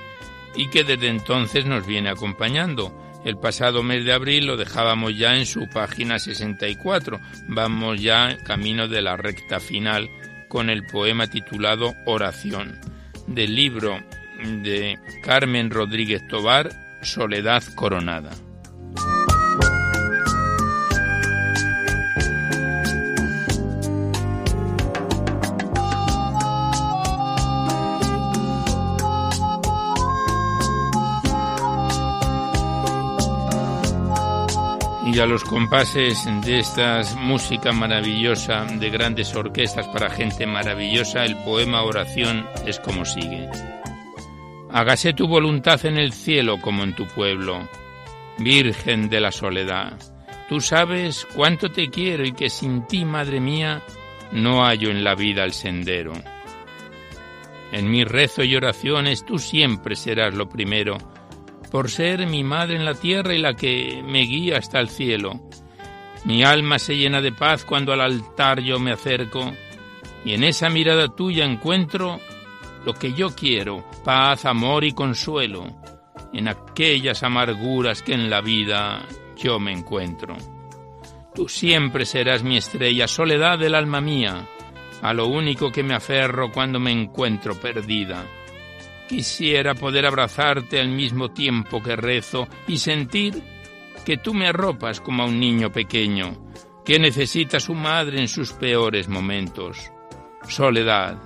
y 0.55 0.69
que 0.69 0.85
desde 0.85 1.09
entonces 1.09 1.65
nos 1.65 1.85
viene 1.85 2.09
acompañando. 2.09 2.97
El 3.25 3.37
pasado 3.37 3.83
mes 3.83 4.05
de 4.05 4.13
abril 4.13 4.45
lo 4.45 4.55
dejábamos 4.55 5.17
ya 5.17 5.35
en 5.35 5.45
su 5.45 5.67
página 5.67 6.17
64. 6.17 7.19
Vamos 7.49 8.01
ya 8.01 8.37
camino 8.45 8.87
de 8.87 9.01
la 9.01 9.17
recta 9.17 9.59
final 9.59 10.09
con 10.53 10.69
el 10.69 10.85
poema 10.85 11.25
titulado 11.25 11.95
Oración, 12.05 12.79
del 13.25 13.55
libro 13.55 13.99
de 14.61 14.99
Carmen 15.23 15.71
Rodríguez 15.71 16.27
Tobar, 16.27 16.69
Soledad 17.01 17.63
Coronada. 17.73 18.29
Y 35.05 35.19
a 35.19 35.25
los 35.25 35.43
compases 35.43 36.25
de 36.45 36.59
esta 36.59 37.01
música 37.17 37.71
maravillosa 37.73 38.65
de 38.65 38.89
grandes 38.89 39.35
orquestas 39.35 39.87
para 39.89 40.09
gente 40.09 40.45
maravillosa, 40.45 41.25
el 41.25 41.35
poema 41.37 41.83
oración 41.83 42.47
es 42.65 42.79
como 42.79 43.03
sigue. 43.03 43.49
Hágase 44.71 45.13
tu 45.13 45.27
voluntad 45.27 45.85
en 45.85 45.97
el 45.97 46.13
cielo 46.13 46.59
como 46.59 46.83
en 46.83 46.95
tu 46.95 47.05
pueblo, 47.07 47.67
Virgen 48.39 49.09
de 49.09 49.19
la 49.19 49.31
soledad. 49.31 49.93
Tú 50.49 50.59
sabes 50.61 51.27
cuánto 51.35 51.69
te 51.69 51.89
quiero 51.89 52.25
y 52.25 52.31
que 52.31 52.49
sin 52.49 52.87
ti, 52.87 53.05
Madre 53.05 53.39
mía, 53.39 53.81
no 54.31 54.63
hallo 54.63 54.89
en 54.89 55.03
la 55.03 55.15
vida 55.15 55.43
el 55.43 55.53
sendero. 55.53 56.13
En 57.71 57.91
mi 57.91 58.03
rezo 58.03 58.43
y 58.43 58.55
oraciones 58.55 59.25
tú 59.25 59.37
siempre 59.37 59.95
serás 59.95 60.33
lo 60.33 60.49
primero, 60.49 60.97
por 61.73 61.89
ser 61.89 62.27
mi 62.27 62.43
madre 62.43 62.75
en 62.75 62.85
la 62.85 62.93
tierra 62.93 63.33
y 63.33 63.39
la 63.39 63.55
que 63.55 64.03
me 64.05 64.19
guía 64.19 64.59
hasta 64.59 64.79
el 64.79 64.89
cielo. 64.89 65.41
Mi 66.23 66.43
alma 66.43 66.77
se 66.77 66.95
llena 66.95 67.19
de 67.19 67.31
paz 67.31 67.65
cuando 67.65 67.91
al 67.91 68.01
altar 68.01 68.59
yo 68.59 68.77
me 68.77 68.91
acerco 68.91 69.51
y 70.23 70.35
en 70.35 70.43
esa 70.43 70.69
mirada 70.69 71.07
tuya 71.07 71.43
encuentro 71.43 72.19
lo 72.85 72.93
que 72.93 73.13
yo 73.13 73.33
quiero, 73.33 73.83
paz, 74.05 74.45
amor 74.45 74.83
y 74.83 74.91
consuelo, 74.91 75.65
en 76.31 76.47
aquellas 76.47 77.23
amarguras 77.23 78.03
que 78.03 78.13
en 78.13 78.29
la 78.29 78.41
vida 78.41 79.03
yo 79.35 79.59
me 79.59 79.71
encuentro. 79.71 80.37
Tú 81.33 81.49
siempre 81.49 82.05
serás 82.05 82.43
mi 82.43 82.57
estrella, 82.57 83.07
soledad 83.07 83.57
del 83.57 83.73
alma 83.73 83.99
mía, 83.99 84.47
a 85.01 85.11
lo 85.11 85.25
único 85.25 85.71
que 85.71 85.81
me 85.81 85.95
aferro 85.95 86.51
cuando 86.51 86.79
me 86.79 86.91
encuentro 86.91 87.59
perdida. 87.59 88.27
Quisiera 89.07 89.75
poder 89.75 90.05
abrazarte 90.05 90.79
al 90.79 90.89
mismo 90.89 91.31
tiempo 91.31 91.81
que 91.81 91.95
rezo 91.95 92.47
y 92.67 92.77
sentir 92.77 93.41
que 94.05 94.17
tú 94.17 94.33
me 94.33 94.47
arropas 94.47 95.01
como 95.01 95.23
a 95.23 95.25
un 95.25 95.39
niño 95.39 95.71
pequeño, 95.71 96.51
que 96.85 96.99
necesita 96.99 97.59
su 97.59 97.73
madre 97.73 98.19
en 98.19 98.27
sus 98.27 98.53
peores 98.53 99.07
momentos. 99.07 99.91
Soledad, 100.47 101.17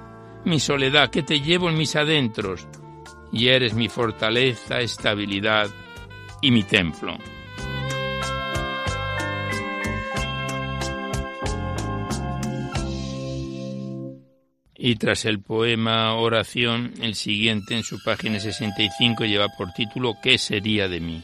mi 0.45 0.59
soledad 0.59 1.09
que 1.09 1.23
te 1.23 1.41
llevo 1.41 1.69
en 1.69 1.77
mis 1.77 1.95
adentros, 1.95 2.67
y 3.31 3.47
eres 3.47 3.73
mi 3.73 3.89
fortaleza, 3.89 4.79
estabilidad 4.79 5.69
y 6.41 6.51
mi 6.51 6.63
templo. 6.63 7.17
Y 14.77 14.95
tras 14.95 15.25
el 15.25 15.39
poema 15.39 16.13
Oración, 16.13 16.93
el 17.01 17.15
siguiente 17.15 17.75
en 17.75 17.83
su 17.83 17.97
página 18.03 18.39
65 18.39 19.25
lleva 19.25 19.47
por 19.57 19.71
título 19.73 20.15
¿Qué 20.21 20.37
sería 20.37 20.87
de 20.87 20.99
mí? 20.99 21.23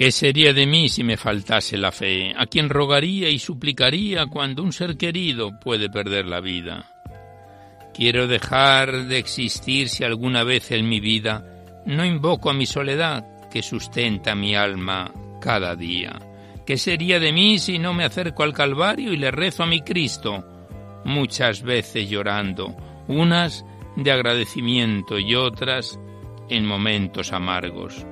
¿Qué 0.00 0.12
sería 0.12 0.54
de 0.54 0.64
mí 0.64 0.88
si 0.88 1.04
me 1.04 1.18
faltase 1.18 1.76
la 1.76 1.92
fe? 1.92 2.32
¿A 2.34 2.46
quién 2.46 2.70
rogaría 2.70 3.28
y 3.28 3.38
suplicaría 3.38 4.24
cuando 4.24 4.62
un 4.62 4.72
ser 4.72 4.96
querido 4.96 5.60
puede 5.60 5.90
perder 5.90 6.24
la 6.24 6.40
vida? 6.40 6.86
Quiero 7.92 8.26
dejar 8.26 9.04
de 9.08 9.18
existir 9.18 9.90
si 9.90 10.02
alguna 10.02 10.42
vez 10.42 10.70
en 10.70 10.88
mi 10.88 11.00
vida 11.00 11.44
no 11.84 12.02
invoco 12.02 12.48
a 12.48 12.54
mi 12.54 12.64
soledad 12.64 13.26
que 13.50 13.62
sustenta 13.62 14.34
mi 14.34 14.56
alma 14.56 15.12
cada 15.38 15.76
día. 15.76 16.18
¿Qué 16.64 16.78
sería 16.78 17.20
de 17.20 17.34
mí 17.34 17.58
si 17.58 17.78
no 17.78 17.92
me 17.92 18.04
acerco 18.04 18.42
al 18.42 18.54
Calvario 18.54 19.12
y 19.12 19.18
le 19.18 19.30
rezo 19.30 19.64
a 19.64 19.66
mi 19.66 19.82
Cristo, 19.82 20.46
muchas 21.04 21.60
veces 21.60 22.08
llorando, 22.08 22.74
unas 23.06 23.66
de 23.96 24.10
agradecimiento 24.10 25.18
y 25.18 25.34
otras 25.34 26.00
en 26.48 26.64
momentos 26.64 27.34
amargos. 27.34 28.06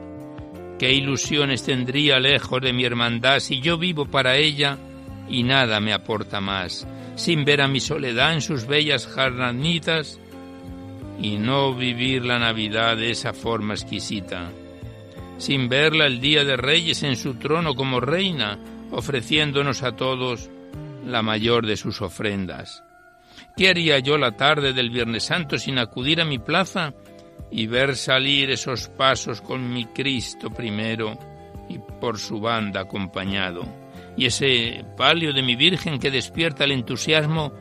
¿Qué 0.79 0.93
ilusiones 0.93 1.65
tendría 1.65 2.21
lejos 2.21 2.61
de 2.63 2.73
mi 2.73 2.85
hermandad 2.85 3.41
si 3.41 3.61
yo 3.61 3.79
vivo 3.79 4.07
para 4.07 4.37
ella 4.37 4.79
y 5.29 5.43
nada 5.43 5.81
me 5.81 5.93
aporta 5.93 6.41
más, 6.41 6.87
sin 7.17 7.45
ver 7.45 7.61
a 7.61 7.69
mi 7.69 7.81
soledad 7.81 8.33
en 8.33 8.41
sus 8.41 8.67
bellas 8.67 9.07
jarranitas 9.07 10.21
y 11.21 11.37
no 11.37 11.75
vivir 11.75 12.25
la 12.25 12.39
Navidad 12.39 12.97
de 12.97 13.11
esa 13.11 13.33
forma 13.33 13.75
exquisita, 13.75 14.53
sin 15.37 15.69
verla 15.69 16.07
el 16.07 16.21
Día 16.21 16.45
de 16.45 16.57
Reyes 16.57 17.03
en 17.03 17.17
su 17.17 17.35
trono 17.35 17.75
como 17.75 17.99
reina, 17.99 18.59
ofreciéndonos 18.93 19.83
a 19.83 19.97
todos 19.97 20.49
la 21.05 21.23
mayor 21.23 21.67
de 21.67 21.77
sus 21.77 22.01
ofrendas. 22.03 22.85
¿Qué 23.57 23.69
haría 23.69 23.99
yo 23.99 24.17
la 24.17 24.37
tarde 24.37 24.73
del 24.73 24.91
Viernes 24.91 25.25
Santo 25.25 25.59
sin 25.59 25.79
acudir 25.79 26.21
a 26.21 26.25
mi 26.25 26.39
plaza 26.39 26.95
y 27.51 27.67
ver 27.67 27.97
salir 27.97 28.51
esos 28.51 28.89
pasos 28.89 29.41
con 29.41 29.73
mi 29.73 29.87
Cristo 29.87 30.51
primero 30.51 31.19
y 31.69 31.79
por 32.01 32.19
su 32.19 32.41
banda 32.41 32.81
acompañado? 32.81 33.67
Y 34.17 34.27
ese 34.27 34.85
palio 34.97 35.33
de 35.33 35.43
mi 35.43 35.57
Virgen 35.57 35.99
que 35.99 36.11
despierta 36.11 36.65
el 36.65 36.73
entusiasmo 36.73 37.53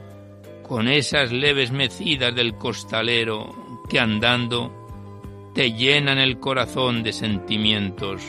con 0.68 0.88
esas 0.88 1.32
leves 1.32 1.72
mecidas 1.72 2.36
del 2.36 2.56
costalero 2.56 3.80
que 3.90 4.00
andando 4.00 5.52
te 5.54 5.72
llenan 5.72 6.18
el 6.18 6.40
corazón 6.40 7.04
de 7.04 7.13
sentimientos 7.13 8.22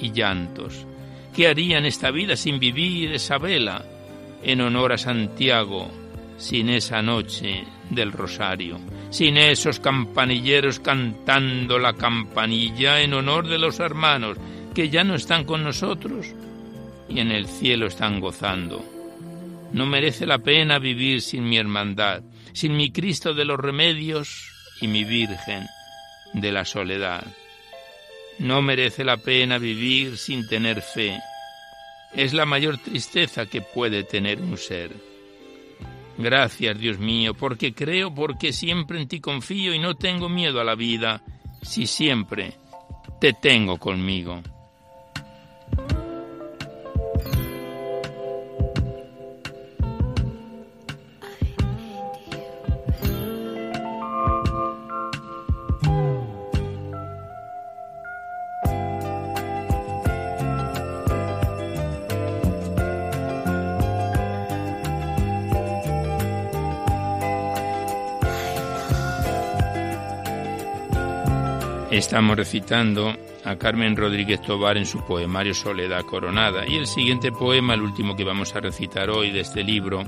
y 0.00 0.12
llantos. 0.12 0.86
¿Qué 1.34 1.48
haría 1.48 1.78
en 1.78 1.86
esta 1.86 2.10
vida 2.10 2.36
sin 2.36 2.58
vivir 2.58 3.12
esa 3.12 3.38
vela 3.38 3.84
en 4.42 4.60
honor 4.60 4.92
a 4.92 4.98
Santiago, 4.98 5.90
sin 6.36 6.68
esa 6.68 7.00
noche 7.00 7.64
del 7.90 8.12
rosario, 8.12 8.78
sin 9.14 9.36
esos 9.36 9.78
campanilleros 9.78 10.80
cantando 10.80 11.78
la 11.78 11.92
campanilla 11.92 13.00
en 13.00 13.14
honor 13.14 13.46
de 13.46 13.58
los 13.58 13.78
hermanos 13.78 14.38
que 14.74 14.90
ya 14.90 15.04
no 15.04 15.14
están 15.14 15.44
con 15.44 15.62
nosotros 15.62 16.26
y 17.08 17.20
en 17.20 17.30
el 17.30 17.46
cielo 17.46 17.86
están 17.86 18.18
gozando? 18.18 18.84
No 19.70 19.86
merece 19.86 20.26
la 20.26 20.38
pena 20.38 20.80
vivir 20.80 21.22
sin 21.22 21.48
mi 21.48 21.58
hermandad, 21.58 22.22
sin 22.54 22.76
mi 22.76 22.90
Cristo 22.90 23.34
de 23.34 23.44
los 23.44 23.60
remedios 23.60 24.50
y 24.80 24.88
mi 24.88 25.04
Virgen 25.04 25.64
de 26.32 26.50
la 26.50 26.64
soledad. 26.64 27.24
No 28.40 28.62
merece 28.62 29.04
la 29.04 29.18
pena 29.18 29.58
vivir 29.58 30.16
sin 30.16 30.48
tener 30.48 30.82
fe. 30.82 31.16
Es 32.16 32.34
la 32.34 32.46
mayor 32.46 32.78
tristeza 32.78 33.46
que 33.46 33.62
puede 33.62 34.02
tener 34.02 34.40
un 34.40 34.58
ser. 34.58 35.13
Gracias, 36.16 36.78
Dios 36.78 36.98
mío, 36.98 37.34
porque 37.34 37.74
creo, 37.74 38.14
porque 38.14 38.52
siempre 38.52 39.00
en 39.00 39.08
ti 39.08 39.20
confío 39.20 39.74
y 39.74 39.78
no 39.78 39.96
tengo 39.96 40.28
miedo 40.28 40.60
a 40.60 40.64
la 40.64 40.74
vida, 40.74 41.22
si 41.62 41.86
siempre 41.86 42.54
te 43.20 43.32
tengo 43.32 43.78
conmigo. 43.78 44.40
Estamos 72.04 72.36
recitando 72.36 73.16
a 73.46 73.56
Carmen 73.56 73.96
Rodríguez 73.96 74.42
Tobar 74.42 74.76
en 74.76 74.84
su 74.84 75.02
poemario 75.06 75.54
Soledad 75.54 76.04
Coronada 76.04 76.68
y 76.68 76.76
el 76.76 76.86
siguiente 76.86 77.32
poema, 77.32 77.72
el 77.72 77.80
último 77.80 78.14
que 78.14 78.24
vamos 78.24 78.54
a 78.54 78.60
recitar 78.60 79.08
hoy 79.08 79.30
de 79.30 79.40
este 79.40 79.64
libro, 79.64 80.04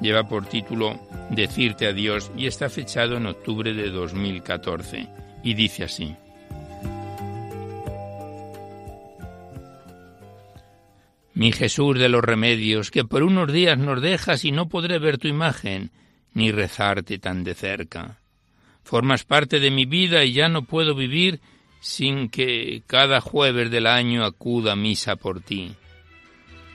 lleva 0.00 0.22
por 0.28 0.46
título 0.46 1.00
Decirte 1.30 1.88
adiós 1.88 2.30
y 2.36 2.46
está 2.46 2.70
fechado 2.70 3.16
en 3.16 3.26
octubre 3.26 3.74
de 3.74 3.90
2014 3.90 5.08
y 5.42 5.54
dice 5.54 5.82
así. 5.82 6.14
Mi 11.34 11.50
Jesús 11.50 11.98
de 11.98 12.08
los 12.08 12.22
remedios, 12.22 12.92
que 12.92 13.04
por 13.04 13.24
unos 13.24 13.52
días 13.52 13.76
nos 13.76 14.00
dejas 14.00 14.44
y 14.44 14.52
no 14.52 14.68
podré 14.68 15.00
ver 15.00 15.18
tu 15.18 15.26
imagen, 15.26 15.90
ni 16.34 16.52
rezarte 16.52 17.18
tan 17.18 17.42
de 17.42 17.54
cerca. 17.54 18.21
Formas 18.82 19.24
parte 19.24 19.60
de 19.60 19.70
mi 19.70 19.86
vida 19.86 20.24
y 20.24 20.32
ya 20.32 20.48
no 20.48 20.62
puedo 20.62 20.94
vivir 20.94 21.40
sin 21.80 22.28
que 22.28 22.82
cada 22.86 23.20
jueves 23.20 23.70
del 23.70 23.86
año 23.86 24.24
acuda 24.24 24.72
a 24.72 24.76
misa 24.76 25.16
por 25.16 25.40
ti. 25.40 25.74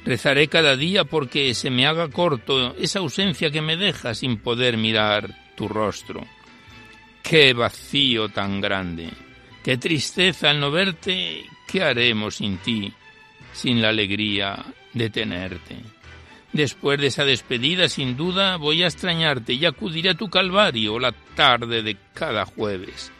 Rezaré 0.05 0.47
cada 0.47 0.75
día 0.75 1.03
porque 1.03 1.53
se 1.53 1.69
me 1.69 1.85
haga 1.85 2.09
corto 2.09 2.75
esa 2.77 2.99
ausencia 2.99 3.51
que 3.51 3.61
me 3.61 3.77
deja 3.77 4.13
sin 4.13 4.37
poder 4.37 4.77
mirar 4.77 5.35
tu 5.55 5.67
rostro. 5.67 6.25
Qué 7.23 7.53
vacío 7.53 8.29
tan 8.29 8.61
grande, 8.61 9.09
qué 9.63 9.77
tristeza 9.77 10.49
al 10.49 10.61
no 10.61 10.71
verte, 10.71 11.43
¿qué 11.67 11.83
haremos 11.83 12.35
sin 12.35 12.57
ti, 12.59 12.93
sin 13.51 13.81
la 13.81 13.89
alegría 13.89 14.63
de 14.93 15.09
tenerte? 15.09 15.96
Después 16.53 16.99
de 16.99 17.07
esa 17.07 17.25
despedida, 17.25 17.89
sin 17.89 18.15
duda, 18.15 18.57
voy 18.57 18.83
a 18.83 18.87
extrañarte 18.87 19.53
y 19.53 19.65
acudiré 19.65 20.11
a 20.11 20.17
tu 20.17 20.29
calvario 20.29 20.97
la 20.99 21.11
tarde 21.11 21.83
de 21.83 21.97
cada 22.13 22.45
jueves. 22.45 23.11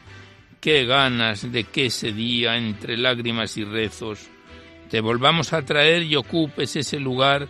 Qué 0.61 0.85
ganas 0.85 1.51
de 1.51 1.65
que 1.65 1.87
ese 1.87 2.11
día, 2.11 2.57
entre 2.57 2.97
lágrimas 2.97 3.57
y 3.57 3.63
rezos, 3.63 4.29
te 4.89 5.01
volvamos 5.01 5.53
a 5.53 5.63
traer 5.63 6.03
y 6.03 6.15
ocupes 6.15 6.75
ese 6.75 6.99
lugar 6.99 7.47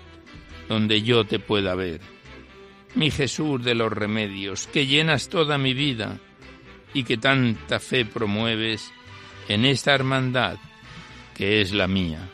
donde 0.68 1.02
yo 1.02 1.24
te 1.26 1.40
pueda 1.40 1.76
ver. 1.76 2.02
Mi 2.96 3.12
Jesús 3.12 3.64
de 3.64 3.76
los 3.76 3.92
remedios, 3.92 4.68
que 4.68 4.88
llenas 4.88 5.30
toda 5.30 5.58
mi 5.58 5.74
vida 5.74 6.20
y 6.94 7.04
que 7.04 7.18
tanta 7.18 7.80
fe 7.80 8.06
promueves 8.06 8.92
en 9.48 9.66
esta 9.66 9.94
hermandad 9.94 10.58
que 11.38 11.62
es 11.62 11.72
la 11.72 11.88
mía. 11.88 12.28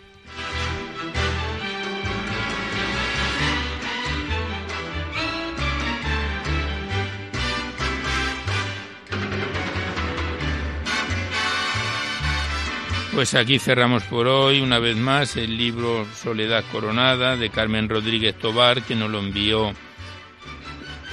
Pues 13.13 13.35
aquí 13.35 13.59
cerramos 13.59 14.01
por 14.05 14.27
hoy 14.27 14.59
una 14.59 14.79
vez 14.79 14.97
más 14.97 15.37
el 15.37 15.55
libro 15.55 16.07
Soledad 16.15 16.63
Coronada 16.71 17.37
de 17.37 17.51
Carmen 17.51 17.87
Rodríguez 17.87 18.35
Tobar 18.39 18.81
que 18.81 18.95
nos 18.95 19.11
lo 19.11 19.19
envió 19.19 19.71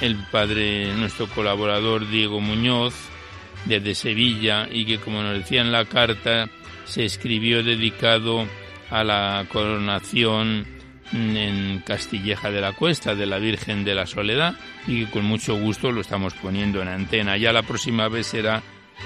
el 0.00 0.16
padre, 0.30 0.94
nuestro 0.94 1.26
colaborador 1.26 2.08
Diego 2.08 2.40
Muñoz 2.40 2.94
desde 3.66 3.94
Sevilla 3.94 4.66
y 4.70 4.86
que 4.86 4.96
como 4.98 5.22
nos 5.22 5.34
decía 5.34 5.60
en 5.60 5.72
la 5.72 5.84
carta 5.84 6.48
se 6.86 7.04
escribió 7.04 7.62
dedicado 7.62 8.46
a 8.88 9.04
la 9.04 9.44
coronación 9.52 10.66
en 11.12 11.82
Castilleja 11.84 12.50
de 12.50 12.62
la 12.62 12.72
Cuesta 12.72 13.14
de 13.14 13.26
la 13.26 13.38
Virgen 13.38 13.84
de 13.84 13.94
la 13.94 14.06
Soledad 14.06 14.54
y 14.86 15.04
que 15.04 15.10
con 15.10 15.26
mucho 15.26 15.54
gusto 15.56 15.92
lo 15.92 16.00
estamos 16.00 16.32
poniendo 16.32 16.80
en 16.80 16.88
antena. 16.88 17.36
Ya 17.36 17.52
la 17.52 17.62
próxima 17.62 18.08
vez 18.08 18.26
será 18.28 18.62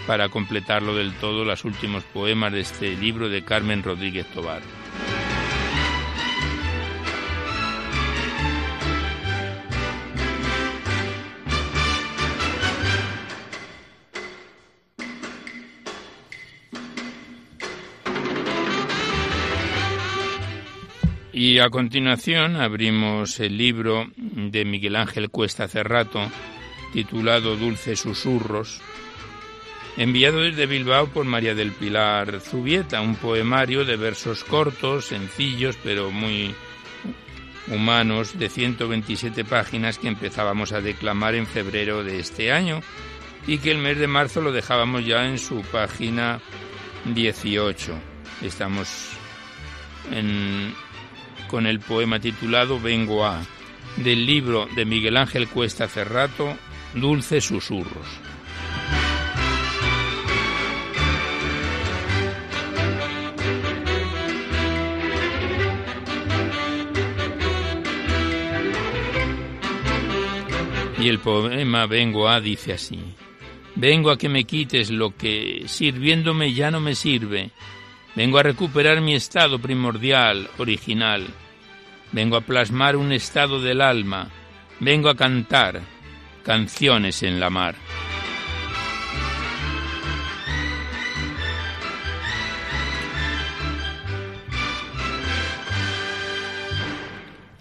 para 0.07 0.29
completarlo 0.29 0.95
del 0.95 1.13
todo 1.15 1.45
los 1.45 1.65
últimos 1.65 2.05
poemas 2.05 2.53
de 2.53 2.61
este 2.61 2.97
libro 2.97 3.29
de 3.29 3.45
Carmen 3.45 3.83
Rodríguez 3.83 4.27
Tobar. 4.33 4.63
Y 21.37 21.59
a 21.59 21.69
continuación 21.69 22.57
abrimos 22.57 23.39
el 23.41 23.59
libro 23.59 24.07
de 24.17 24.65
Miguel 24.65 24.97
Ángel 24.97 25.31
Cuesta 25.31 25.67
Cerrato, 25.67 26.21
titulado 26.93 27.57
Dulces 27.57 28.01
Susurros, 28.01 28.81
enviado 29.97 30.41
desde 30.41 30.67
Bilbao 30.67 31.09
por 31.09 31.25
María 31.25 31.55
del 31.55 31.73
Pilar 31.73 32.41
Zubieta, 32.41 33.01
un 33.01 33.17
poemario 33.17 33.85
de 33.85 33.97
versos 33.97 34.45
cortos, 34.45 35.07
sencillos, 35.07 35.79
pero 35.83 36.11
muy 36.11 36.55
humanos, 37.69 38.39
de 38.39 38.49
127 38.49 39.45
páginas 39.45 39.99
que 39.99 40.09
empezábamos 40.09 40.73
a 40.73 40.81
declamar 40.81 41.35
en 41.35 41.47
febrero 41.47 42.03
de 42.03 42.21
este 42.21 42.53
año 42.53 42.81
y 43.47 43.59
que 43.59 43.71
el 43.71 43.79
mes 43.79 43.99
de 43.99 44.07
marzo 44.07 44.41
lo 44.41 44.53
dejábamos 44.53 45.07
ya 45.07 45.27
en 45.27 45.39
su 45.39 45.63
página 45.63 46.41
18. 47.05 47.95
Estamos 48.43 49.11
con 51.49 51.67
el 51.67 51.81
poema 51.81 52.21
titulado 52.21 52.81
Vengo 52.81 53.25
a, 53.25 53.43
del 53.97 54.27
libro 54.27 54.67
de 54.75 54.85
Miguel 54.85 55.17
Ángel 55.17 55.49
Cuesta 55.49 55.89
Cerrato, 55.89 56.57
Dulces 56.95 57.45
Susurros. 57.45 58.07
Y 71.05 71.09
el 71.11 71.19
poema 71.19 71.85
Vengo 71.85 72.31
a 72.31 72.40
dice 72.40 72.73
así. 72.73 72.99
Vengo 73.75 74.11
a 74.11 74.17
que 74.17 74.31
me 74.31 74.45
quites 74.45 74.90
lo 74.90 75.14
que 75.14 75.64
sirviéndome 75.67 76.55
ya 76.55 76.71
no 76.71 76.81
me 76.81 76.95
sirve. 76.95 77.51
Vengo 78.17 78.38
a 78.38 78.43
recuperar 78.43 79.03
mi 79.03 79.14
estado 79.14 79.59
primordial, 79.59 80.49
original. 80.57 81.27
Vengo 82.12 82.38
a 82.38 82.40
plasmar 82.40 82.97
un 82.97 83.12
estado 83.12 83.61
del 83.61 83.83
alma. 83.83 84.31
Vengo 84.81 85.11
a 85.11 85.14
cantar 85.14 85.83
canciones 86.43 87.23
en 87.23 87.38
la 87.38 87.51
mar. 87.51 87.75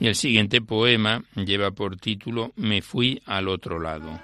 Y 0.04 0.08
el 0.08 0.16
siguiente 0.16 0.60
poema 0.60 1.24
lleva 1.34 1.72
por 1.72 1.96
título 1.96 2.52
Me 2.58 2.82
fui 2.82 3.22
al 3.26 3.48
otro 3.48 3.80
lado. 3.80 4.20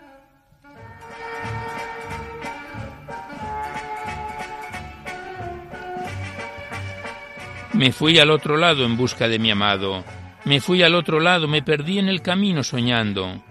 Me 7.71 7.93
fui 7.93 8.19
al 8.19 8.29
otro 8.29 8.57
lado 8.57 8.83
en 8.83 8.97
busca 8.97 9.29
de 9.29 9.39
mi 9.39 9.51
amado. 9.51 10.03
Me 10.43 10.59
fui 10.59 10.83
al 10.83 10.95
otro 10.95 11.21
lado, 11.21 11.47
me 11.47 11.61
perdí 11.61 11.97
en 11.97 12.09
el 12.09 12.21
camino 12.21 12.61
soñando. 12.61 13.41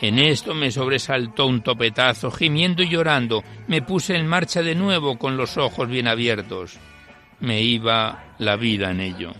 En 0.00 0.20
esto 0.20 0.54
me 0.54 0.70
sobresaltó 0.70 1.48
un 1.48 1.60
topetazo, 1.60 2.30
gimiendo 2.30 2.84
y 2.84 2.88
llorando, 2.88 3.42
me 3.66 3.82
puse 3.82 4.14
en 4.14 4.28
marcha 4.28 4.62
de 4.62 4.76
nuevo 4.76 5.18
con 5.18 5.36
los 5.36 5.56
ojos 5.56 5.88
bien 5.88 6.06
abiertos. 6.06 6.78
Me 7.40 7.62
iba 7.62 8.36
la 8.38 8.54
vida 8.54 8.92
en 8.92 9.00
ello. 9.00 9.32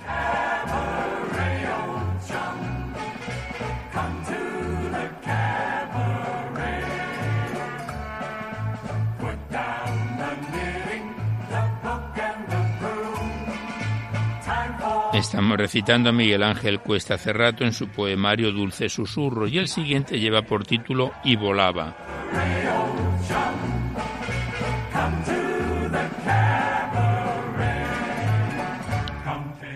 Estamos 15.24 15.56
recitando 15.56 16.10
a 16.10 16.12
Miguel 16.12 16.42
Ángel 16.42 16.80
Cuesta 16.80 17.16
Cerrato 17.16 17.64
en 17.64 17.72
su 17.72 17.88
poemario 17.88 18.52
Dulce 18.52 18.90
Susurro 18.90 19.48
y 19.48 19.56
el 19.56 19.68
siguiente 19.68 20.20
lleva 20.20 20.42
por 20.42 20.66
título 20.66 21.12
Y 21.24 21.37
volaba. 21.37 21.96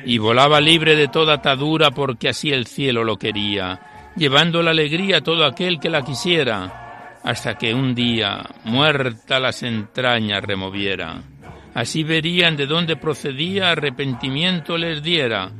Y 0.04 0.18
volaba 0.18 0.60
libre 0.60 0.94
de 0.94 1.08
toda 1.08 1.36
atadura 1.36 1.92
porque 1.92 2.28
así 2.28 2.50
el 2.52 2.66
cielo 2.66 3.02
lo 3.02 3.16
quería, 3.16 4.12
llevando 4.16 4.62
la 4.62 4.72
alegría 4.72 5.16
a 5.16 5.22
todo 5.22 5.46
aquel 5.46 5.80
que 5.80 5.88
la 5.88 6.02
quisiera, 6.02 7.20
hasta 7.24 7.56
que 7.56 7.72
un 7.72 7.94
día, 7.94 8.44
muerta 8.64 9.40
las 9.40 9.62
entrañas 9.62 10.44
removiera. 10.44 11.22
Así 11.78 12.02
verían 12.02 12.56
de 12.56 12.66
dónde 12.66 12.96
procedía 12.96 13.70
arrepentimiento 13.70 14.76
les 14.76 15.00
diera 15.00 15.52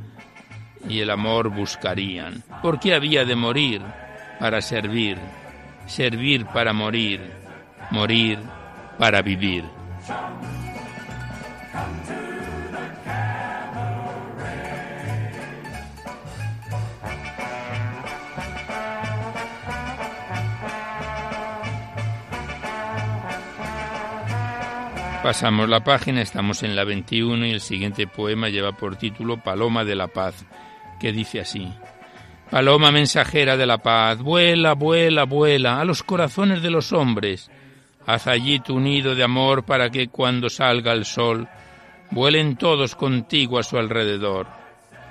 y 0.89 0.99
el 0.99 1.11
amor 1.11 1.47
buscarían. 1.47 2.43
Porque 2.61 2.93
había 2.93 3.23
de 3.23 3.37
morir 3.37 3.81
para 4.37 4.61
servir, 4.61 5.17
servir 5.87 6.45
para 6.47 6.73
morir, 6.73 7.21
morir 7.91 8.37
para 8.97 9.21
vivir. 9.21 9.63
Pasamos 25.23 25.67
la 25.67 25.83
página, 25.83 26.21
estamos 26.21 26.63
en 26.63 26.77
la 26.77 26.85
21 26.85 27.45
y 27.45 27.51
el 27.51 27.59
siguiente 27.59 28.07
poema 28.07 28.47
lleva 28.47 28.71
por 28.71 28.95
título 28.95 29.43
Paloma 29.43 29.83
de 29.83 29.93
la 29.95 30.07
Paz, 30.07 30.45
que 30.97 31.11
dice 31.11 31.41
así. 31.41 31.69
Paloma 32.49 32.89
mensajera 32.91 33.57
de 33.57 33.65
la 33.65 33.79
paz, 33.79 34.19
vuela, 34.19 34.73
vuela, 34.73 35.25
vuela 35.25 35.81
a 35.81 35.85
los 35.85 36.03
corazones 36.03 36.63
de 36.63 36.71
los 36.71 36.93
hombres. 36.93 37.51
Haz 38.07 38.27
allí 38.27 38.59
tu 38.59 38.79
nido 38.79 39.13
de 39.13 39.23
amor 39.23 39.65
para 39.65 39.89
que 39.89 40.07
cuando 40.07 40.49
salga 40.49 40.93
el 40.93 41.03
sol 41.03 41.47
vuelen 42.11 42.55
todos 42.55 42.95
contigo 42.95 43.59
a 43.59 43.63
su 43.63 43.77
alrededor. 43.77 44.47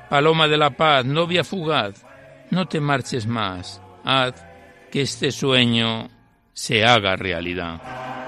Paloma 0.09 0.49
de 0.49 0.57
la 0.57 0.71
paz, 0.71 1.05
novia 1.05 1.45
fugaz, 1.45 2.07
no 2.51 2.67
te 2.67 2.81
marches 2.81 3.27
más, 3.27 3.83
haz 4.05 4.43
que 4.91 5.03
este 5.03 5.31
sueño 5.31 6.09
se 6.55 6.85
haga 6.85 7.15
realidad. 7.15 8.28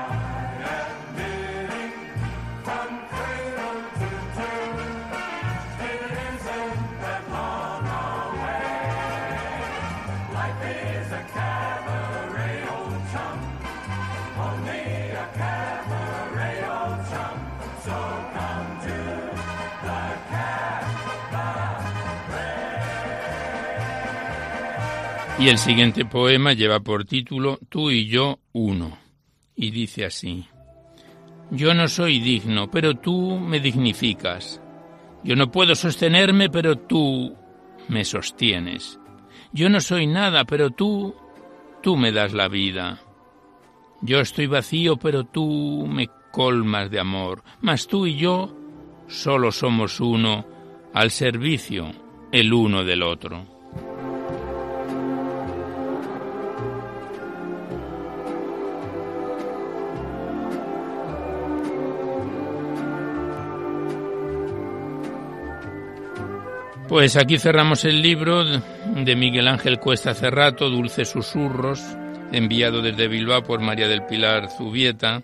Y 25.40 25.48
el 25.48 25.56
siguiente 25.56 26.04
poema 26.04 26.52
lleva 26.52 26.80
por 26.80 27.06
título 27.06 27.58
Tú 27.70 27.90
y 27.90 28.08
yo 28.08 28.40
uno. 28.52 28.98
Y 29.56 29.70
dice 29.70 30.04
así. 30.04 30.44
Yo 31.50 31.72
no 31.72 31.88
soy 31.88 32.20
digno, 32.20 32.70
pero 32.70 32.96
tú 32.96 33.38
me 33.40 33.58
dignificas. 33.58 34.60
Yo 35.24 35.36
no 35.36 35.50
puedo 35.50 35.74
sostenerme, 35.74 36.50
pero 36.50 36.76
tú 36.76 37.34
me 37.88 38.04
sostienes. 38.04 39.00
Yo 39.50 39.70
no 39.70 39.80
soy 39.80 40.06
nada, 40.06 40.44
pero 40.44 40.72
tú, 40.72 41.14
tú 41.82 41.96
me 41.96 42.12
das 42.12 42.34
la 42.34 42.48
vida. 42.48 43.00
Yo 44.02 44.20
estoy 44.20 44.46
vacío, 44.46 44.98
pero 44.98 45.24
tú 45.24 45.86
me 45.88 46.10
colmas 46.32 46.90
de 46.90 47.00
amor. 47.00 47.42
Mas 47.62 47.86
tú 47.86 48.06
y 48.06 48.16
yo 48.16 48.54
solo 49.08 49.52
somos 49.52 50.00
uno, 50.00 50.44
al 50.92 51.10
servicio 51.10 51.92
el 52.30 52.52
uno 52.52 52.84
del 52.84 53.02
otro. 53.02 53.59
Pues 66.90 67.16
aquí 67.16 67.38
cerramos 67.38 67.84
el 67.84 68.02
libro 68.02 68.44
de 68.44 69.14
Miguel 69.14 69.46
Ángel 69.46 69.78
Cuesta 69.78 70.12
Cerrato, 70.12 70.68
Dulces 70.68 71.08
Susurros, 71.08 71.80
enviado 72.32 72.82
desde 72.82 73.06
Bilbao 73.06 73.44
por 73.44 73.60
María 73.60 73.86
del 73.86 74.06
Pilar 74.06 74.50
Zubieta, 74.50 75.22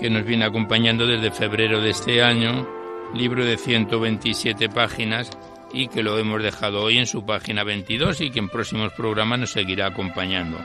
que 0.00 0.10
nos 0.10 0.24
viene 0.24 0.44
acompañando 0.44 1.06
desde 1.06 1.30
febrero 1.30 1.80
de 1.80 1.90
este 1.90 2.24
año, 2.24 2.68
libro 3.14 3.44
de 3.44 3.56
127 3.56 4.68
páginas 4.68 5.30
y 5.72 5.86
que 5.86 6.02
lo 6.02 6.18
hemos 6.18 6.42
dejado 6.42 6.82
hoy 6.82 6.98
en 6.98 7.06
su 7.06 7.24
página 7.24 7.62
22 7.62 8.22
y 8.22 8.30
que 8.30 8.40
en 8.40 8.48
próximos 8.48 8.92
programas 8.94 9.38
nos 9.38 9.52
seguirá 9.52 9.86
acompañando. 9.86 10.58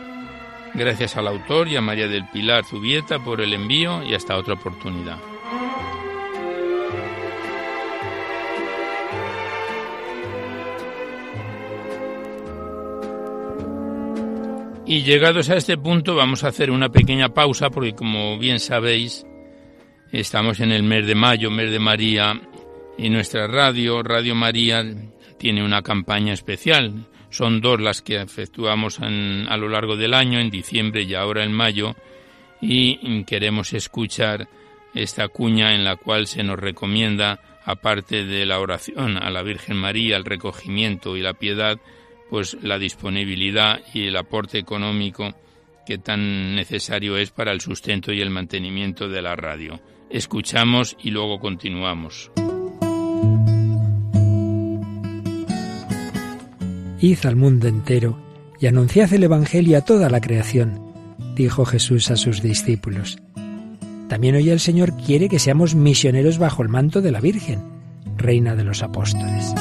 Gracias 0.74 1.18
al 1.18 1.28
autor 1.28 1.68
y 1.68 1.76
a 1.76 1.82
María 1.82 2.08
del 2.08 2.28
Pilar 2.30 2.66
Zubieta 2.66 3.20
por 3.20 3.42
el 3.42 3.54
envío 3.54 4.02
y 4.04 4.16
hasta 4.16 4.38
otra 4.38 4.56
oportunidad. 4.56 5.20
Y 14.90 15.04
llegados 15.04 15.52
a 15.52 15.56
este 15.56 15.78
punto 15.78 16.16
vamos 16.16 16.44
a 16.44 16.48
hacer 16.48 16.72
una 16.72 16.90
pequeña 16.90 17.30
pausa 17.30 17.70
porque 17.70 17.94
como 17.94 18.40
bien 18.40 18.60
sabéis 18.60 19.24
estamos 20.12 20.62
en 20.62 20.72
el 20.72 20.82
mes 20.82 21.06
de 21.06 21.14
mayo, 21.14 21.52
mes 21.52 21.70
de 21.70 21.78
María 21.78 22.42
y 22.98 23.12
nuestra 23.12 23.46
radio, 23.46 24.02
Radio 24.02 24.34
María, 24.34 24.84
tiene 25.38 25.64
una 25.64 25.84
campaña 25.84 26.34
especial. 26.34 27.06
Son 27.30 27.62
dos 27.62 27.80
las 27.80 28.02
que 28.02 28.20
efectuamos 28.20 29.00
a 29.00 29.58
lo 29.58 29.70
largo 29.70 29.96
del 29.96 30.16
año, 30.16 30.40
en 30.40 30.50
diciembre 30.50 31.04
y 31.04 31.14
ahora 31.14 31.44
en 31.44 31.54
mayo, 31.54 31.96
y 32.60 33.24
queremos 33.26 33.74
escuchar 33.74 34.50
esta 34.96 35.28
cuña 35.28 35.76
en 35.76 35.84
la 35.84 35.98
cual 35.98 36.26
se 36.26 36.42
nos 36.42 36.58
recomienda, 36.58 37.60
aparte 37.64 38.26
de 38.26 38.44
la 38.48 38.60
oración 38.60 39.18
a 39.18 39.30
la 39.30 39.44
Virgen 39.44 39.78
María, 39.78 40.18
el 40.18 40.26
recogimiento 40.26 41.16
y 41.16 41.22
la 41.22 41.36
piedad, 41.36 41.78
pues 42.30 42.58
la 42.62 42.78
disponibilidad 42.78 43.80
y 43.94 44.08
el 44.08 44.16
aporte 44.16 44.58
económico 44.58 45.34
que 45.86 45.98
tan 45.98 46.56
necesario 46.56 47.18
es 47.18 47.32
para 47.32 47.52
el 47.52 47.62
sustento 47.62 48.12
y 48.12 48.22
el 48.22 48.30
mantenimiento 48.30 49.10
de 49.10 49.22
la 49.22 49.36
radio. 49.36 49.80
Escuchamos 50.10 50.96
y 51.02 51.12
luego 51.12 51.40
continuamos. 51.40 52.32
Id 57.02 57.26
al 57.26 57.36
mundo 57.36 57.68
entero 57.68 58.20
y 58.60 58.68
anunciad 58.68 59.14
el 59.14 59.24
Evangelio 59.24 59.78
a 59.78 59.82
toda 59.82 60.10
la 60.10 60.20
creación, 60.20 60.94
dijo 61.34 61.66
Jesús 61.66 62.12
a 62.12 62.18
sus 62.18 62.42
discípulos. 62.42 63.18
También 64.10 64.36
hoy 64.36 64.50
el 64.50 64.60
Señor 64.60 64.94
quiere 64.98 65.30
que 65.30 65.40
seamos 65.40 65.76
misioneros 65.76 66.40
bajo 66.40 66.62
el 66.62 66.70
manto 66.70 67.02
de 67.02 67.12
la 67.12 67.22
Virgen, 67.22 67.64
Reina 68.18 68.56
de 68.56 68.64
los 68.64 68.84
Apóstoles. 68.84 69.54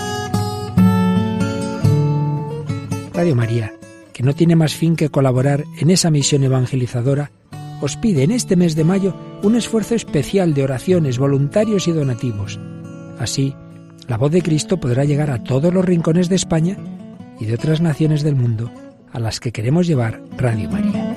Radio 3.19 3.35
María, 3.35 3.73
que 4.13 4.23
no 4.23 4.33
tiene 4.33 4.55
más 4.55 4.75
fin 4.75 4.95
que 4.95 5.09
colaborar 5.09 5.65
en 5.81 5.91
esa 5.91 6.09
misión 6.09 6.45
evangelizadora, 6.45 7.33
os 7.81 7.97
pide 7.97 8.23
en 8.23 8.31
este 8.31 8.55
mes 8.55 8.77
de 8.77 8.85
mayo 8.85 9.13
un 9.43 9.57
esfuerzo 9.57 9.97
especial 9.97 10.55
de 10.55 10.63
oraciones, 10.63 11.19
voluntarios 11.19 11.89
y 11.89 11.91
donativos. 11.91 12.61
Así, 13.19 13.57
la 14.07 14.19
voz 14.19 14.31
de 14.31 14.41
Cristo 14.41 14.79
podrá 14.79 15.05
llegar 15.05 15.33
a 15.33 15.43
todos 15.43 15.75
los 15.75 15.85
rincones 15.85 16.29
de 16.29 16.37
España 16.37 16.77
y 17.41 17.47
de 17.47 17.55
otras 17.55 17.81
naciones 17.81 18.23
del 18.23 18.37
mundo 18.37 18.71
a 19.13 19.19
las 19.19 19.41
que 19.41 19.51
queremos 19.51 19.89
llevar 19.89 20.23
Radio 20.37 20.71
María. 20.71 21.13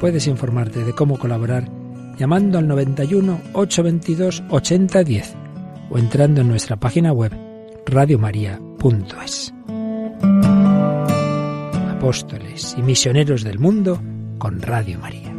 Puedes 0.00 0.28
informarte 0.28 0.84
de 0.84 0.92
cómo 0.92 1.18
colaborar 1.18 1.68
llamando 2.16 2.58
al 2.58 2.68
91 2.68 3.40
822 3.54 4.44
8010 4.48 5.34
o 5.90 5.98
entrando 5.98 6.42
en 6.42 6.48
nuestra 6.48 6.76
página 6.76 7.12
web 7.12 7.32
radiomaria.es. 8.78 9.52
Apóstoles 11.90 12.74
y 12.78 12.82
misioneros 12.82 13.42
del 13.42 13.58
mundo 13.58 14.00
con 14.38 14.62
Radio 14.62 14.98
María. 14.98 15.34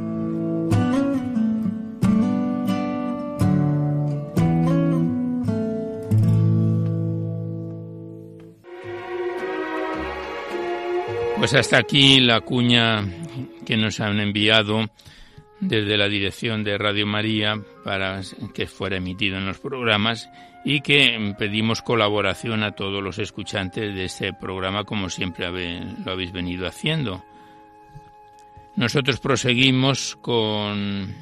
Pues 11.37 11.53
hasta 11.53 11.77
aquí 11.77 12.19
la 12.19 12.41
cuña 12.41 13.05
que 13.65 13.77
nos 13.77 14.01
han 14.01 14.19
enviado 14.19 14.89
desde 15.61 15.97
la 15.97 16.09
dirección 16.09 16.65
de 16.65 16.77
Radio 16.77 17.07
María 17.07 17.55
para 17.85 18.21
que 18.53 18.67
fuera 18.67 18.97
emitido 18.97 19.37
en 19.37 19.45
los 19.45 19.59
programas 19.59 20.29
y 20.63 20.81
que 20.81 21.35
pedimos 21.37 21.81
colaboración 21.81 22.63
a 22.63 22.71
todos 22.71 23.01
los 23.01 23.19
escuchantes 23.19 23.95
de 23.95 24.05
este 24.05 24.33
programa 24.33 24.83
como 24.83 25.09
siempre 25.09 25.47
lo 26.03 26.11
habéis 26.11 26.31
venido 26.31 26.67
haciendo. 26.67 27.23
Nosotros 28.75 29.19
proseguimos 29.19 30.17
con 30.21 31.13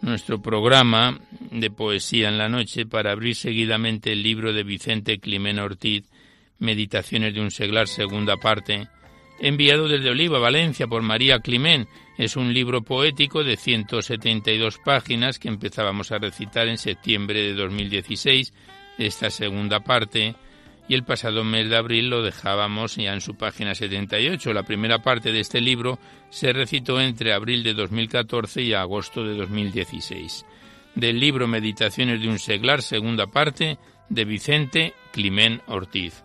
nuestro 0.00 0.40
programa 0.40 1.18
de 1.50 1.70
poesía 1.70 2.28
en 2.28 2.38
la 2.38 2.48
noche 2.48 2.86
para 2.86 3.12
abrir 3.12 3.36
seguidamente 3.36 4.12
el 4.12 4.22
libro 4.22 4.52
de 4.52 4.62
Vicente 4.62 5.18
Climén 5.18 5.58
Ortiz, 5.58 6.10
Meditaciones 6.58 7.34
de 7.34 7.40
un 7.40 7.50
seglar, 7.50 7.88
segunda 7.88 8.36
parte, 8.36 8.88
enviado 9.40 9.88
desde 9.88 10.10
Oliva, 10.10 10.38
Valencia, 10.38 10.86
por 10.86 11.02
María 11.02 11.40
Climén. 11.40 11.88
Es 12.16 12.36
un 12.36 12.54
libro 12.54 12.82
poético 12.82 13.42
de 13.42 13.56
172 13.56 14.78
páginas 14.78 15.38
que 15.38 15.48
empezábamos 15.48 16.12
a 16.12 16.18
recitar 16.18 16.68
en 16.68 16.78
septiembre 16.78 17.42
de 17.42 17.54
2016, 17.54 18.52
esta 18.98 19.30
segunda 19.30 19.80
parte, 19.80 20.34
y 20.88 20.94
el 20.94 21.04
pasado 21.04 21.44
mes 21.44 21.68
de 21.70 21.76
abril 21.76 22.10
lo 22.10 22.22
dejábamos 22.22 22.96
ya 22.96 23.14
en 23.14 23.20
su 23.20 23.36
página 23.36 23.74
78. 23.74 24.52
La 24.52 24.64
primera 24.64 24.98
parte 24.98 25.32
de 25.32 25.40
este 25.40 25.60
libro 25.60 25.98
se 26.30 26.52
recitó 26.52 27.00
entre 27.00 27.32
abril 27.32 27.62
de 27.62 27.74
2014 27.74 28.62
y 28.62 28.74
agosto 28.74 29.24
de 29.24 29.34
2016. 29.34 30.44
Del 30.94 31.18
libro 31.18 31.48
Meditaciones 31.48 32.20
de 32.20 32.28
un 32.28 32.38
seglar, 32.38 32.82
segunda 32.82 33.26
parte, 33.26 33.78
de 34.08 34.24
Vicente 34.24 34.94
Climén 35.12 35.62
Ortiz. 35.66 36.22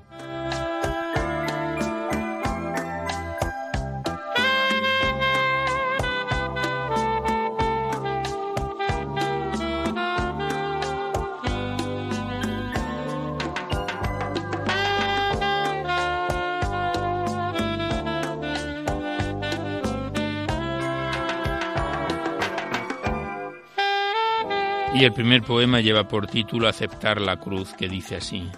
Y 24.99 25.05
el 25.05 25.13
primer 25.13 25.43
poema 25.43 25.79
lleva 25.79 26.09
por 26.09 26.27
título 26.27 26.67
Aceptar 26.67 27.21
la 27.21 27.38
cruz, 27.38 27.71
que 27.71 27.88
dice 27.88 28.17
así. 28.17 28.49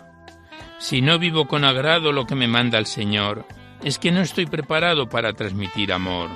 Si 0.79 0.99
no 0.99 1.19
vivo 1.19 1.47
con 1.47 1.63
agrado 1.63 2.11
lo 2.11 2.25
que 2.25 2.33
me 2.33 2.47
manda 2.47 2.79
el 2.79 2.87
Señor, 2.87 3.45
es 3.83 3.99
que 3.99 4.11
no 4.11 4.21
estoy 4.21 4.47
preparado 4.47 5.07
para 5.07 5.33
transmitir 5.33 5.93
amor. 5.93 6.31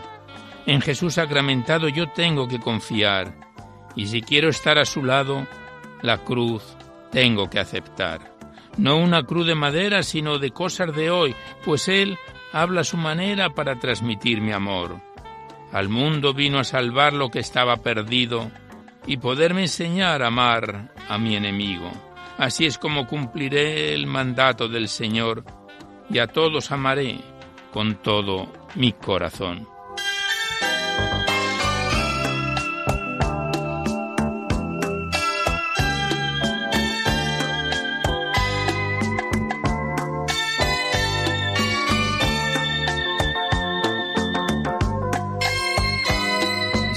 En 0.68 0.80
Jesús 0.80 1.16
sacramentado 1.16 1.90
yo 1.90 2.12
tengo 2.12 2.48
que 2.48 2.60
confiar, 2.60 3.34
y 3.96 4.06
si 4.06 4.22
quiero 4.22 4.50
estar 4.50 4.78
a 4.78 4.86
su 4.86 5.04
lado, 5.04 5.48
la 6.04 6.20
cruz 6.20 6.62
tengo 7.12 7.50
que 7.50 7.58
aceptar. 7.58 8.32
No 8.78 8.98
una 8.98 9.24
cruz 9.24 9.48
de 9.48 9.56
madera, 9.56 10.04
sino 10.04 10.38
de 10.38 10.52
cosas 10.52 10.96
de 10.96 11.10
hoy, 11.10 11.34
pues 11.66 11.88
Él 11.88 12.16
habla 12.54 12.82
a 12.82 12.84
su 12.84 12.98
manera 12.98 13.56
para 13.56 13.80
transmitir 13.80 14.40
mi 14.40 14.52
amor. 14.52 15.02
Al 15.72 15.90
mundo 15.90 16.36
vino 16.36 16.60
a 16.60 16.64
salvar 16.64 17.14
lo 17.14 17.32
que 17.32 17.40
estaba 17.40 17.78
perdido, 17.78 18.52
y 19.08 19.18
poderme 19.18 19.62
enseñar 19.62 20.24
a 20.24 20.28
amar 20.28 20.94
a 21.08 21.18
mi 21.18 21.36
enemigo. 21.36 21.92
Así 22.38 22.66
es 22.66 22.78
como 22.78 23.08
cumpliré 23.08 23.94
el 23.94 24.08
mandato 24.08 24.68
del 24.68 24.88
Señor 24.88 25.44
y 26.10 26.20
a 26.20 26.28
todos 26.28 26.72
amaré 26.72 27.20
con 27.72 27.96
todo 27.96 28.48
mi 28.76 28.92
corazón. 28.94 29.75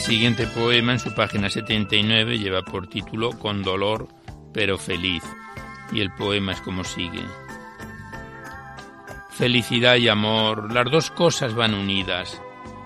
Siguiente 0.08 0.46
poema 0.46 0.92
en 0.92 0.98
su 0.98 1.12
página 1.12 1.50
79 1.50 2.38
lleva 2.38 2.62
por 2.62 2.86
título 2.88 3.38
Con 3.38 3.62
dolor 3.62 4.08
pero 4.54 4.78
feliz 4.78 5.22
y 5.92 6.00
el 6.00 6.10
poema 6.14 6.52
es 6.52 6.62
como 6.62 6.82
sigue. 6.82 7.20
Felicidad 9.28 9.96
y 9.96 10.08
amor, 10.08 10.72
las 10.72 10.90
dos 10.90 11.10
cosas 11.10 11.54
van 11.54 11.74
unidas, 11.74 12.40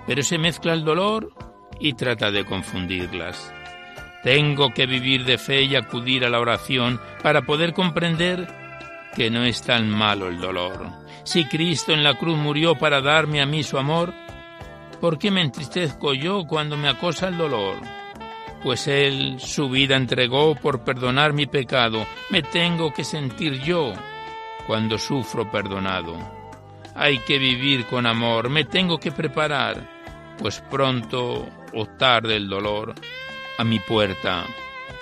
pero 0.04 0.24
se 0.24 0.36
mezcla 0.36 0.72
el 0.72 0.84
dolor 0.84 1.32
y 1.78 1.92
trata 1.92 2.32
de 2.32 2.44
confundirlas. 2.44 3.54
Tengo 4.24 4.74
que 4.74 4.86
vivir 4.86 5.24
de 5.24 5.38
fe 5.38 5.62
y 5.62 5.76
acudir 5.76 6.24
a 6.24 6.28
la 6.28 6.40
oración 6.40 7.00
para 7.22 7.42
poder 7.42 7.72
comprender 7.72 8.48
que 9.14 9.30
no 9.30 9.44
es 9.44 9.62
tan 9.62 9.88
malo 9.88 10.26
el 10.26 10.40
dolor. 10.40 10.88
Si 11.22 11.44
Cristo 11.44 11.92
en 11.92 12.02
la 12.02 12.14
cruz 12.18 12.36
murió 12.36 12.76
para 12.76 13.00
darme 13.00 13.40
a 13.40 13.46
mí 13.46 13.62
su 13.62 13.78
amor, 13.78 14.12
¿Por 15.02 15.18
qué 15.18 15.32
me 15.32 15.40
entristezco 15.40 16.14
yo 16.14 16.44
cuando 16.46 16.76
me 16.76 16.88
acosa 16.88 17.26
el 17.26 17.36
dolor? 17.36 17.74
Pues 18.62 18.86
Él 18.86 19.40
su 19.40 19.68
vida 19.68 19.96
entregó 19.96 20.54
por 20.54 20.84
perdonar 20.84 21.32
mi 21.32 21.46
pecado. 21.46 22.06
Me 22.30 22.40
tengo 22.40 22.92
que 22.92 23.02
sentir 23.02 23.60
yo 23.64 23.94
cuando 24.64 24.98
sufro 24.98 25.50
perdonado. 25.50 26.16
Hay 26.94 27.18
que 27.18 27.38
vivir 27.38 27.84
con 27.86 28.06
amor, 28.06 28.48
me 28.48 28.62
tengo 28.62 29.00
que 29.00 29.10
preparar, 29.10 29.90
pues 30.38 30.60
pronto 30.70 31.48
o 31.74 31.86
tarde 31.98 32.36
el 32.36 32.48
dolor 32.48 32.94
a 33.58 33.64
mi 33.64 33.80
puerta 33.80 34.44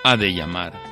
ha 0.02 0.16
de 0.16 0.32
llamar. 0.32 0.89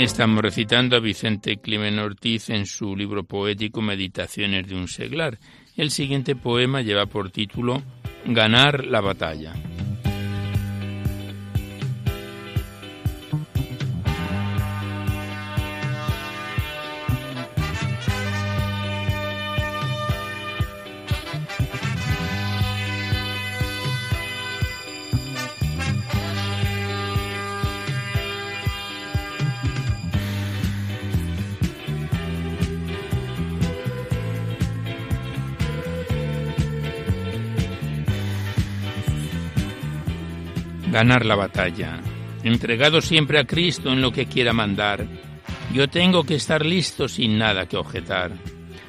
Estamos 0.00 0.40
recitando 0.40 0.96
a 0.96 0.98
Vicente 0.98 1.58
Climen 1.58 1.98
Ortiz 1.98 2.48
en 2.48 2.64
su 2.64 2.96
libro 2.96 3.24
poético 3.24 3.82
Meditaciones 3.82 4.66
de 4.66 4.74
un 4.74 4.88
seglar. 4.88 5.38
El 5.76 5.90
siguiente 5.90 6.34
poema 6.34 6.80
lleva 6.80 7.04
por 7.04 7.30
título 7.30 7.82
Ganar 8.24 8.86
la 8.86 9.02
batalla. 9.02 9.52
Ganar 40.90 41.24
la 41.24 41.36
batalla, 41.36 42.00
entregado 42.42 43.00
siempre 43.00 43.38
a 43.38 43.44
Cristo 43.44 43.92
en 43.92 44.00
lo 44.00 44.12
que 44.12 44.26
quiera 44.26 44.52
mandar. 44.52 45.06
Yo 45.72 45.88
tengo 45.88 46.24
que 46.24 46.34
estar 46.34 46.64
listo 46.66 47.08
sin 47.08 47.38
nada 47.38 47.66
que 47.66 47.76
objetar. 47.76 48.32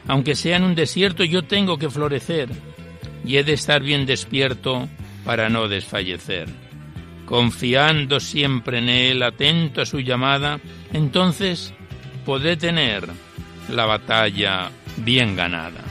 Aunque 0.08 0.36
sea 0.36 0.58
en 0.58 0.64
un 0.64 0.76
desierto, 0.76 1.24
yo 1.24 1.44
tengo 1.44 1.78
que 1.78 1.90
florecer 1.90 2.50
y 3.24 3.38
he 3.38 3.44
de 3.44 3.54
estar 3.54 3.82
bien 3.82 4.06
despierto 4.06 4.90
para 5.24 5.50
no 5.50 5.68
desfallecer. 5.68 6.50
Confiando 7.26 8.20
siempre 8.20 8.80
en 8.80 8.90
Él, 8.90 9.24
atento 9.24 9.82
a 9.82 9.86
su 9.86 10.00
llamada, 10.00 10.60
entonces 10.92 11.74
podré 12.26 12.58
tener 12.58 13.08
la 13.70 13.86
batalla 13.86 14.72
bien 14.98 15.36
ganada. 15.36 15.91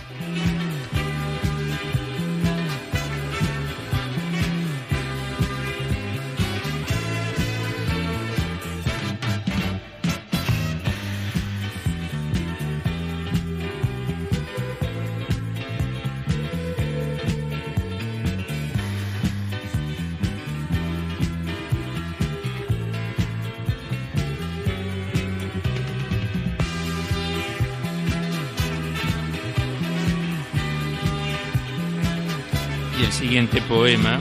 Poema, 33.70 34.18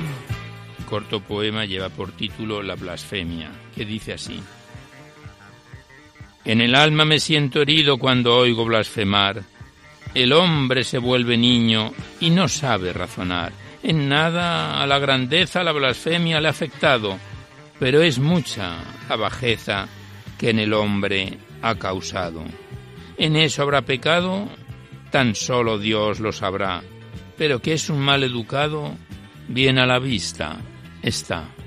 corto 0.88 1.22
poema, 1.22 1.66
lleva 1.66 1.90
por 1.90 2.12
título 2.12 2.62
La 2.62 2.76
blasfemia, 2.76 3.50
que 3.76 3.84
dice 3.84 4.14
así. 4.14 4.40
En 6.46 6.62
el 6.62 6.76
alma 6.76 7.04
me 7.04 7.18
siento 7.18 7.64
herido 7.64 7.98
cuando 7.98 8.38
oigo 8.38 8.64
blasfemar. 8.64 9.42
El 10.14 10.34
hombre 10.34 10.84
se 10.84 11.00
vuelve 11.00 11.36
niño 11.36 11.94
y 12.20 12.30
no 12.30 12.48
sabe 12.48 12.94
razonar. 12.94 13.52
En 13.82 14.08
nada 14.08 14.84
a 14.84 14.86
la 14.86 15.00
grandeza 15.00 15.64
la 15.64 15.72
blasfemia 15.72 16.40
le 16.40 16.48
ha 16.48 16.52
afectado, 16.52 17.18
pero 17.80 18.04
es 18.04 18.20
mucha 18.20 18.76
la 19.10 19.16
bajeza 19.16 19.88
que 20.38 20.52
en 20.52 20.60
el 20.60 20.74
hombre 20.74 21.40
ha 21.64 21.74
causado. 21.74 22.44
¿En 23.18 23.36
eso 23.36 23.64
habrá 23.64 23.82
pecado? 23.82 24.48
Tan 25.10 25.34
solo 25.34 25.80
Dios 25.80 26.20
lo 26.20 26.32
sabrá 26.32 26.84
pero 27.40 27.62
que 27.62 27.72
es 27.72 27.90
un 27.90 28.00
mal 28.00 28.24
educado, 28.24 28.92
bien 29.50 29.78
a 29.78 29.86
la 29.86 30.00
vista 30.00 30.58
está. 31.02 31.59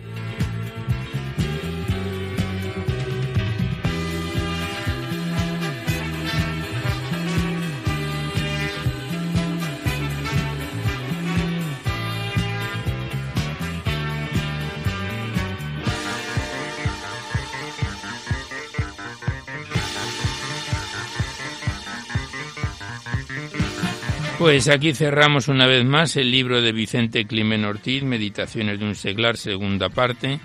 Pues 24.43 24.69
aquí 24.69 24.93
cerramos 24.93 25.47
una 25.47 25.69
vez 25.69 25.85
más 25.85 26.17
el 26.17 26.33
libro 26.33 26.61
de 26.61 26.73
Vicente 26.73 27.27
Climen 27.27 27.65
Ortiz, 27.65 28.03
Meditaciones 28.03 28.81
de 28.81 28.85
un 28.85 28.97
seglar, 28.97 29.37
segunda 29.37 29.89
parte, 29.89 30.41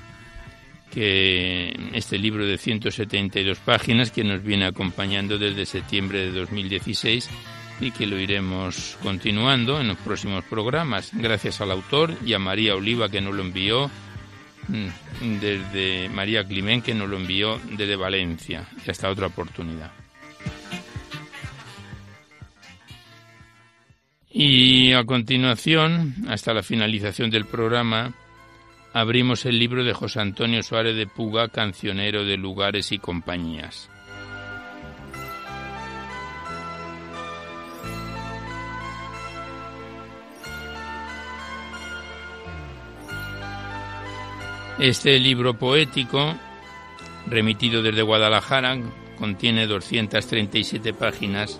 que 0.93 1.75
este 1.93 2.19
libro 2.19 2.45
de 2.45 2.59
172 2.59 3.57
páginas 3.57 4.11
que 4.11 4.23
nos 4.23 4.43
viene 4.43 4.67
acompañando 4.67 5.39
desde 5.39 5.65
septiembre 5.65 6.19
de 6.19 6.31
2016 6.31 7.27
y 7.81 7.89
que 7.89 8.05
lo 8.05 8.19
iremos 8.19 8.99
continuando 9.01 9.81
en 9.81 9.87
los 9.87 9.97
próximos 9.97 10.43
programas. 10.43 11.09
Gracias 11.13 11.59
al 11.59 11.71
autor 11.71 12.13
y 12.23 12.33
a 12.33 12.39
María 12.39 12.75
Oliva 12.75 13.09
que 13.09 13.19
nos 13.19 13.33
lo 13.33 13.41
envió 13.41 13.89
mm, 14.67 15.39
desde 15.41 16.07
María 16.09 16.47
Climen 16.47 16.83
que 16.83 16.93
nos 16.93 17.09
lo 17.09 17.17
envió 17.17 17.59
desde 17.71 17.95
Valencia 17.95 18.69
y 18.85 18.91
hasta 18.91 19.09
otra 19.09 19.25
oportunidad. 19.25 19.91
Y 24.39 24.93
a 24.93 25.03
continuación, 25.03 26.13
hasta 26.27 26.53
la 26.53 26.61
finalización 26.61 27.31
del 27.31 27.45
programa, 27.45 28.13
abrimos 28.93 29.47
el 29.47 29.57
libro 29.57 29.83
de 29.83 29.93
José 29.93 30.19
Antonio 30.19 30.61
Suárez 30.61 30.95
de 30.95 31.07
Puga, 31.07 31.47
cancionero 31.47 32.23
de 32.23 32.37
lugares 32.37 32.91
y 32.91 32.99
compañías. 32.99 33.89
Este 44.77 45.19
libro 45.19 45.55
poético, 45.55 46.35
remitido 47.25 47.81
desde 47.81 48.03
Guadalajara, 48.03 48.77
contiene 49.17 49.65
237 49.65 50.93
páginas 50.93 51.59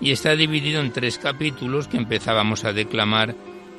y 0.00 0.10
está 0.10 0.36
dividido 0.36 0.80
en 0.80 0.92
tres 0.92 1.18
capítulos 1.18 1.88
que 1.88 1.96
empezábamos 1.96 2.64
a 2.64 2.72
declamar 2.72 3.34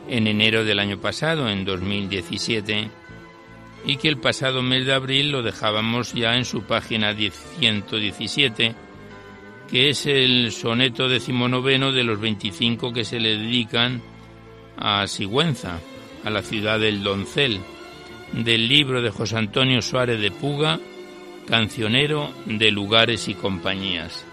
en 0.10 0.28
enero 0.28 0.64
del 0.64 0.80
año 0.80 1.00
pasado, 1.00 1.50
en 1.50 1.66
2017, 1.66 2.90
y 3.86 3.98
que 3.98 4.08
el 4.08 4.18
pasado 4.18 4.62
mes 4.62 4.86
de 4.86 4.94
abril 4.94 5.32
lo 5.32 5.44
dejábamos 5.44 6.14
ya 6.14 6.36
en 6.36 6.46
su 6.46 6.64
página 6.64 7.14
117, 7.14 8.76
que 9.70 9.90
es 9.90 10.06
el 10.06 10.52
soneto 10.52 11.08
decimonoveno 11.08 11.92
de 11.92 12.04
los 12.04 12.20
25 12.20 12.94
que 12.94 13.04
se 13.04 13.20
le 13.20 13.38
dedican 13.38 14.02
a 14.78 15.06
Sigüenza, 15.08 15.80
a 16.24 16.30
la 16.30 16.42
ciudad 16.42 16.80
del 16.80 17.04
Doncel, 17.04 17.60
del 18.32 18.68
libro 18.68 19.02
de 19.02 19.12
José 19.12 19.38
Antonio 19.38 19.82
Suárez 19.82 20.20
de 20.20 20.32
Puga, 20.32 20.80
cancionero 21.48 22.32
de 22.46 22.72
lugares 22.72 23.28
y 23.28 23.34
compañías. 23.34 24.26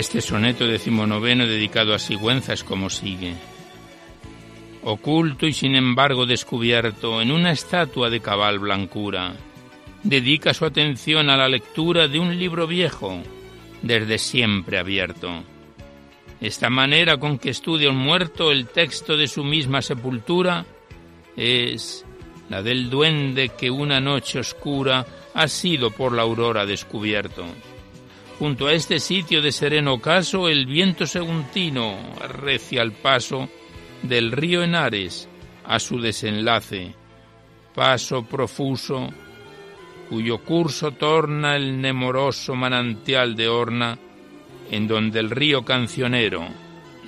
Este 0.00 0.22
soneto 0.22 0.66
decimonoveno 0.66 1.46
dedicado 1.46 1.94
a 1.94 1.98
Sigüenza 1.98 2.54
es 2.54 2.64
como 2.64 2.88
sigue. 2.88 3.34
Oculto 4.82 5.46
y 5.46 5.52
sin 5.52 5.74
embargo 5.74 6.24
descubierto 6.24 7.20
en 7.20 7.30
una 7.30 7.52
estatua 7.52 8.08
de 8.08 8.20
cabal 8.20 8.58
blancura, 8.58 9.34
dedica 10.02 10.54
su 10.54 10.64
atención 10.64 11.28
a 11.28 11.36
la 11.36 11.48
lectura 11.48 12.08
de 12.08 12.18
un 12.18 12.38
libro 12.38 12.66
viejo, 12.66 13.20
desde 13.82 14.16
siempre 14.16 14.78
abierto. 14.78 15.44
Esta 16.40 16.70
manera 16.70 17.18
con 17.18 17.38
que 17.38 17.50
estudia 17.50 17.90
un 17.90 17.98
muerto 17.98 18.50
el 18.50 18.68
texto 18.68 19.18
de 19.18 19.28
su 19.28 19.44
misma 19.44 19.82
sepultura 19.82 20.64
es 21.36 22.06
la 22.48 22.62
del 22.62 22.88
duende 22.88 23.50
que 23.50 23.70
una 23.70 24.00
noche 24.00 24.38
oscura 24.38 25.06
ha 25.34 25.46
sido 25.46 25.90
por 25.90 26.14
la 26.14 26.22
aurora 26.22 26.64
descubierto. 26.64 27.44
Junto 28.40 28.68
a 28.68 28.72
este 28.72 29.00
sitio 29.00 29.42
de 29.42 29.52
sereno 29.52 29.92
ocaso, 29.92 30.48
el 30.48 30.64
viento 30.64 31.04
seguntino 31.04 31.98
arrecia 32.22 32.80
el 32.80 32.92
paso 32.92 33.50
del 34.00 34.32
río 34.32 34.62
Henares 34.62 35.28
a 35.62 35.78
su 35.78 36.00
desenlace, 36.00 36.94
paso 37.74 38.22
profuso, 38.22 39.10
cuyo 40.08 40.38
curso 40.38 40.92
torna 40.92 41.54
el 41.54 41.82
nemoroso 41.82 42.54
manantial 42.54 43.36
de 43.36 43.48
Horna, 43.48 43.98
en 44.70 44.88
donde 44.88 45.20
el 45.20 45.28
río 45.28 45.62
cancionero 45.62 46.48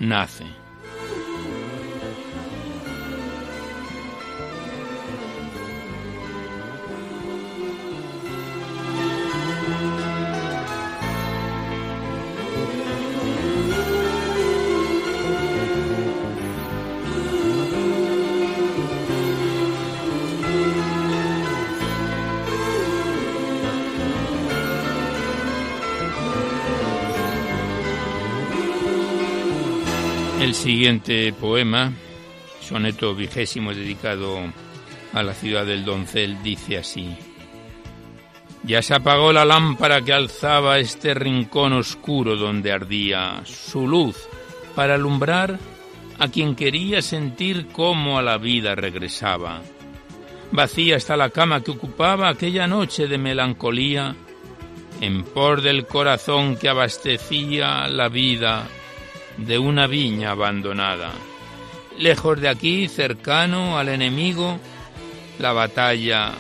nace. 0.01 0.62
Siguiente 30.83 31.33
poema, 31.33 31.93
soneto 32.61 33.15
vigésimo 33.15 33.73
dedicado 33.73 34.41
a 35.13 35.23
la 35.23 35.33
ciudad 35.33 35.65
del 35.65 35.85
Doncel, 35.85 36.43
dice 36.43 36.77
así. 36.77 37.17
Ya 38.65 38.83
se 38.83 38.93
apagó 38.93 39.33
la 39.33 39.45
lámpara 39.45 40.03
que 40.03 40.13
alzaba 40.13 40.81
este 40.81 41.15
rincón 41.15 41.73
oscuro 41.75 42.35
donde 42.35 42.73
ardía 42.73 43.43
su 43.45 43.87
luz 43.87 44.29
para 44.75 44.97
alumbrar 44.97 45.57
a 46.19 46.27
quien 46.27 46.57
quería 46.57 47.01
sentir 47.01 47.69
cómo 47.69 48.19
a 48.19 48.23
la 48.23 48.39
vida 48.39 48.75
regresaba. 48.75 49.63
Vacía 50.51 50.97
está 50.97 51.17
la 51.17 51.31
cama 51.31 51.61
que 51.61 51.71
ocupaba 51.71 52.29
aquella 52.29 52.67
noche 52.67 53.07
de 53.07 53.19
melancolía, 53.19 54.17
en 55.01 55.23
por 55.23 55.63
del 55.63 55.87
corazón 55.87 56.57
que 56.57 56.69
abastecía 56.69 57.87
la 57.87 58.09
vida 58.09 58.67
de 59.37 59.59
una 59.59 59.87
viña 59.87 60.31
abandonada. 60.31 61.13
Lejos 61.99 62.41
de 62.41 62.49
aquí, 62.49 62.89
cercano 62.89 63.79
al 63.79 63.89
enemigo, 63.89 64.59
la 65.39 65.53
batalla 65.53 66.33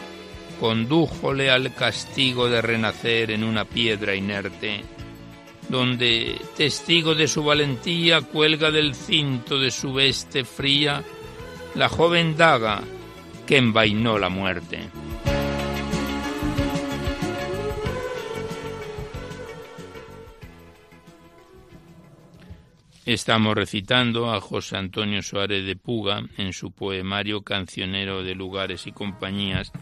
condújole 0.61 1.51
al 1.51 1.75
castigo 1.75 2.49
de 2.49 2.63
renacer 2.63 3.31
en 3.31 3.45
una 3.45 3.65
piedra 3.65 4.15
inerte, 4.15 4.83
donde, 5.69 6.41
testigo 6.57 7.15
de 7.15 7.29
su 7.29 7.45
valentía, 7.45 8.21
cuelga 8.21 8.71
del 8.71 8.95
cinto 8.95 9.59
de 9.59 9.71
su 9.71 9.93
veste 9.93 10.45
fría 10.45 11.03
la 11.75 11.89
joven 11.89 12.37
daga 12.37 12.83
que 13.47 13.57
envainó 13.57 14.19
la 14.19 14.29
muerte. 14.29 14.81
Estamos 23.05 23.57
recitando 23.57 24.33
a 24.33 24.41
José 24.41 24.77
Antonio 24.77 25.23
Suárez 25.23 25.67
de 25.67 25.75
Puga 25.75 26.23
en 26.37 26.53
su 26.53 26.71
poemario 26.71 27.43
Cancionero 27.43 28.23
de 28.23 28.37
Lugares 28.37 28.87
y 28.87 28.93
Compañías, 28.93 29.73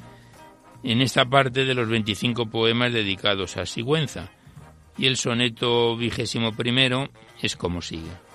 en 0.82 1.02
esta 1.02 1.26
parte 1.26 1.66
de 1.66 1.74
los 1.74 1.86
25 1.86 2.46
poemas 2.46 2.94
dedicados 2.94 3.58
a 3.58 3.66
Sigüenza, 3.66 4.30
y 4.96 5.06
el 5.06 5.18
soneto 5.18 5.98
vigésimo 5.98 6.52
primero 6.52 7.10
es 7.42 7.56
como 7.56 7.82
sigue. 7.82 8.29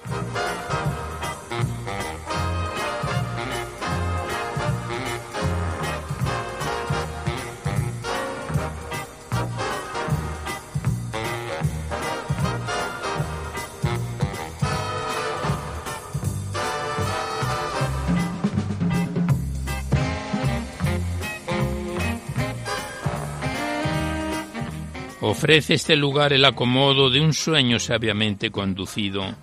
Ofrece 25.38 25.74
este 25.74 25.98
lugar 25.98 26.32
el 26.32 26.46
acomodo 26.46 27.10
de 27.10 27.20
un 27.20 27.34
sueño 27.34 27.78
sabiamente 27.78 28.52
conducido 28.52 29.36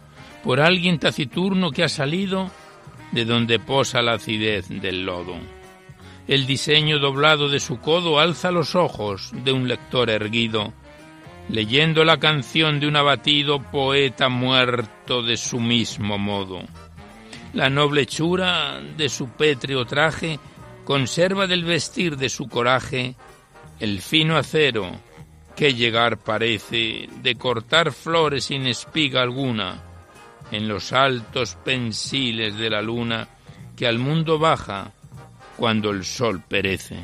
por 0.43 0.59
alguien 0.59 0.99
taciturno 0.99 1.70
que 1.70 1.84
ha 1.84 1.88
salido 1.90 2.51
de 3.11 3.26
donde 3.26 3.59
posa 3.59 4.01
la 4.01 4.14
acidez 4.14 4.70
del 4.70 5.05
lodo. 5.05 5.34
El 6.26 6.47
diseño 6.47 6.99
doblado 6.99 7.51
de 7.51 7.61
su 7.61 7.78
codo 7.78 8.18
alza 8.18 8.51
los 8.51 8.74
ojos 8.74 9.32
de 9.45 9.53
un 9.53 9.68
lector 9.68 10.09
erguido, 10.09 10.72
leyendo 11.51 12.05
la 12.05 12.16
canción 12.16 12.80
de 12.80 12.88
un 12.88 12.97
abatido 12.97 13.61
poeta 13.61 14.30
muerto 14.30 15.22
de 15.22 15.36
su 15.36 15.61
mismo 15.61 16.16
modo. 16.16 16.62
La 17.53 17.68
noble 17.68 18.01
hechura 18.03 18.80
de 18.80 19.11
su 19.11 19.28
pétreo 19.28 19.84
traje 19.84 20.40
conserva 20.84 21.47
del 21.47 21.64
vestir 21.64 22.16
de 22.16 22.30
su 22.30 22.49
coraje 22.49 23.14
el 23.78 24.01
fino 24.01 24.38
acero 24.38 25.12
que 25.57 25.74
llegar 25.74 26.18
parece 26.18 27.09
de 27.22 27.34
cortar 27.36 27.92
flores 27.92 28.44
sin 28.44 28.66
espiga 28.66 29.22
alguna 29.22 29.82
en 30.50 30.68
los 30.68 30.92
altos 30.92 31.57
pensiles 31.64 32.57
de 32.57 32.70
la 32.70 32.82
luna 32.82 33.28
que 33.76 33.86
al 33.86 33.98
mundo 33.98 34.38
baja 34.38 34.92
cuando 35.57 35.90
el 35.90 36.05
sol 36.05 36.42
perece. 36.46 36.96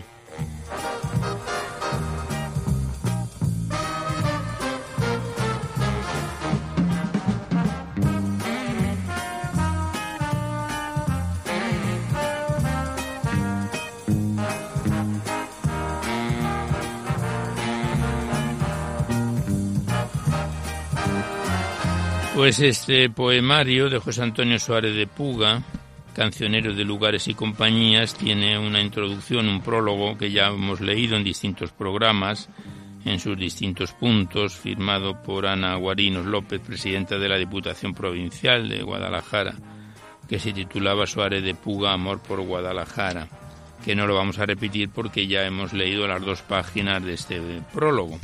Pues 22.38 22.60
este 22.60 23.10
poemario 23.10 23.90
de 23.90 23.98
José 23.98 24.22
Antonio 24.22 24.60
Suárez 24.60 24.94
de 24.94 25.08
Puga, 25.08 25.60
cancionero 26.14 26.72
de 26.72 26.84
lugares 26.84 27.26
y 27.26 27.34
compañías, 27.34 28.14
tiene 28.14 28.56
una 28.56 28.80
introducción, 28.80 29.48
un 29.48 29.60
prólogo 29.60 30.16
que 30.16 30.30
ya 30.30 30.46
hemos 30.46 30.80
leído 30.80 31.16
en 31.16 31.24
distintos 31.24 31.72
programas, 31.72 32.48
en 33.04 33.18
sus 33.18 33.36
distintos 33.36 33.92
puntos, 33.92 34.54
firmado 34.54 35.20
por 35.20 35.46
Ana 35.46 35.74
Guarinos 35.74 36.26
López, 36.26 36.60
presidenta 36.60 37.18
de 37.18 37.28
la 37.28 37.38
Diputación 37.38 37.92
Provincial 37.92 38.68
de 38.68 38.84
Guadalajara, 38.84 39.56
que 40.28 40.38
se 40.38 40.52
titulaba 40.52 41.08
Suárez 41.08 41.42
de 41.42 41.56
Puga, 41.56 41.92
Amor 41.92 42.20
por 42.22 42.40
Guadalajara, 42.42 43.26
que 43.84 43.96
no 43.96 44.06
lo 44.06 44.14
vamos 44.14 44.38
a 44.38 44.46
repetir 44.46 44.90
porque 44.90 45.26
ya 45.26 45.44
hemos 45.44 45.72
leído 45.72 46.06
las 46.06 46.24
dos 46.24 46.42
páginas 46.42 47.04
de 47.04 47.14
este 47.14 47.40
prólogo 47.74 48.20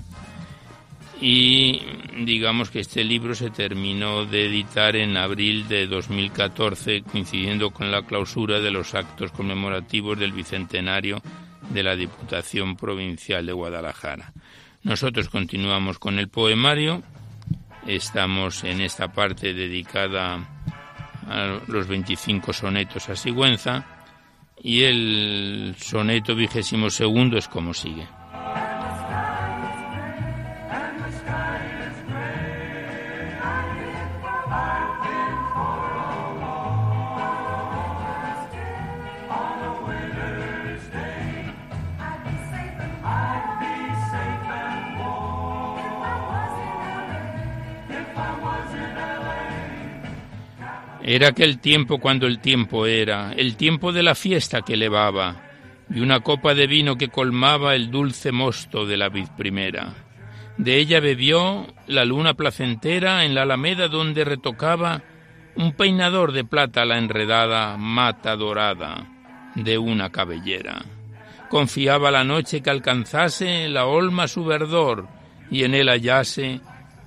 y 1.20 1.80
digamos 2.24 2.70
que 2.70 2.80
este 2.80 3.04
libro 3.04 3.34
se 3.34 3.50
terminó 3.50 4.24
de 4.24 4.46
editar 4.46 4.96
en 4.96 5.16
abril 5.16 5.68
de 5.68 5.86
2014 5.86 7.02
coincidiendo 7.02 7.70
con 7.70 7.90
la 7.90 8.02
clausura 8.02 8.60
de 8.60 8.70
los 8.70 8.94
actos 8.94 9.30
conmemorativos 9.32 10.18
del 10.18 10.32
bicentenario 10.32 11.22
de 11.70 11.82
la 11.82 11.96
Diputación 11.96 12.76
Provincial 12.76 13.46
de 13.46 13.52
Guadalajara. 13.52 14.32
Nosotros 14.82 15.28
continuamos 15.28 15.98
con 15.98 16.18
el 16.18 16.28
poemario, 16.28 17.02
estamos 17.86 18.64
en 18.64 18.80
esta 18.80 19.12
parte 19.12 19.54
dedicada 19.54 20.46
a 21.28 21.60
los 21.68 21.88
25 21.88 22.52
sonetos 22.52 23.08
a 23.08 23.16
Sigüenza 23.16 23.86
y 24.62 24.82
el 24.82 25.74
soneto 25.78 26.34
vigésimo 26.34 26.90
segundo 26.90 27.38
es 27.38 27.48
como 27.48 27.72
sigue. 27.72 28.06
Era 51.06 51.28
aquel 51.28 51.58
tiempo 51.58 51.98
cuando 51.98 52.26
el 52.26 52.38
tiempo 52.38 52.86
era, 52.86 53.34
el 53.34 53.56
tiempo 53.56 53.92
de 53.92 54.02
la 54.02 54.14
fiesta 54.14 54.62
que 54.62 54.72
elevaba, 54.72 55.36
y 55.94 56.00
una 56.00 56.20
copa 56.20 56.54
de 56.54 56.66
vino 56.66 56.96
que 56.96 57.08
colmaba 57.08 57.74
el 57.74 57.90
dulce 57.90 58.32
mosto 58.32 58.86
de 58.86 58.96
la 58.96 59.10
vid 59.10 59.28
primera. 59.36 59.92
De 60.56 60.78
ella 60.78 61.00
bebió 61.00 61.66
la 61.88 62.06
luna 62.06 62.32
placentera 62.32 63.26
en 63.26 63.34
la 63.34 63.42
alameda 63.42 63.88
donde 63.88 64.24
retocaba 64.24 65.02
un 65.56 65.72
peinador 65.72 66.32
de 66.32 66.44
plata 66.44 66.86
la 66.86 66.96
enredada 66.96 67.76
mata 67.76 68.34
dorada 68.34 69.06
de 69.54 69.76
una 69.76 70.10
cabellera. 70.10 70.86
Confiaba 71.50 72.10
la 72.10 72.24
noche 72.24 72.62
que 72.62 72.70
alcanzase 72.70 73.68
la 73.68 73.84
olma 73.84 74.26
su 74.26 74.42
verdor 74.42 75.06
y 75.50 75.64
en 75.64 75.74
él 75.74 75.90
hallase 75.90 76.62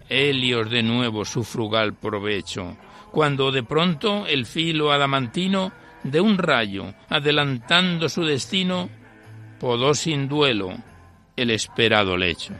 Helios 0.07 0.69
de 0.69 0.83
nuevo 0.83 1.25
su 1.25 1.43
frugal 1.43 1.95
provecho 1.95 2.77
cuando 3.17 3.51
de 3.51 3.63
pronto 3.63 4.27
el 4.27 4.45
filo 4.45 4.91
adamantino 4.91 5.71
de 6.03 6.21
un 6.21 6.37
rayo, 6.37 6.93
adelantando 7.09 8.09
su 8.09 8.23
destino, 8.23 8.91
podó 9.59 9.95
sin 9.95 10.27
duelo 10.27 10.77
el 11.35 11.49
esperado 11.49 12.15
lecho. 12.15 12.53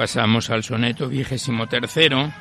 Pasamos 0.00 0.48
al 0.48 0.64
soneto 0.64 1.10
vigésimo 1.10 1.66
tercero 1.66 2.32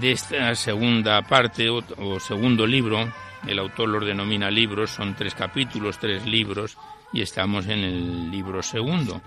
de 0.00 0.12
esta 0.12 0.54
segunda 0.54 1.20
parte 1.20 1.68
o, 1.68 1.84
o, 1.98 2.18
segundo 2.18 2.66
libro. 2.66 3.12
El 3.46 3.58
autor 3.58 3.90
los 3.90 4.06
denomina 4.06 4.50
libros, 4.50 4.88
son 4.88 5.14
tres 5.14 5.34
capítulos, 5.34 5.98
tres 5.98 6.24
libros, 6.24 6.78
y 7.12 7.20
estamos 7.20 7.66
en 7.66 7.80
el 7.80 8.30
libro 8.30 8.62
segundo. 8.62 9.20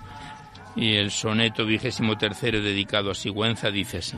Y 0.76 0.96
el 0.96 1.12
soneto 1.12 1.68
vigésimo 1.68 2.18
tercero 2.18 2.64
dedicado 2.64 3.12
a 3.12 3.14
Sigüenza 3.14 3.70
dice 3.70 4.00
así. 4.00 4.18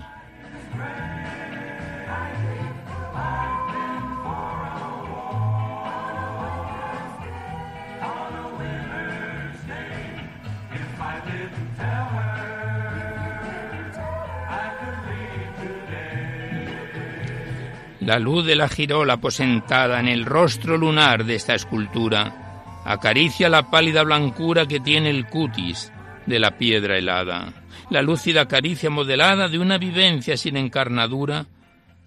La 18.11 18.19
luz 18.19 18.45
de 18.45 18.57
la 18.57 18.67
girola 18.67 19.13
aposentada 19.13 19.97
en 20.01 20.09
el 20.09 20.25
rostro 20.25 20.77
lunar 20.77 21.23
de 21.23 21.35
esta 21.35 21.55
escultura 21.55 22.81
acaricia 22.83 23.47
la 23.47 23.71
pálida 23.71 24.03
blancura 24.03 24.65
que 24.65 24.81
tiene 24.81 25.09
el 25.09 25.27
cutis 25.27 25.93
de 26.25 26.37
la 26.37 26.57
piedra 26.57 26.97
helada. 26.97 27.53
La 27.89 28.01
lúcida 28.01 28.49
caricia 28.49 28.89
modelada 28.89 29.47
de 29.47 29.59
una 29.59 29.77
vivencia 29.77 30.35
sin 30.35 30.57
encarnadura 30.57 31.45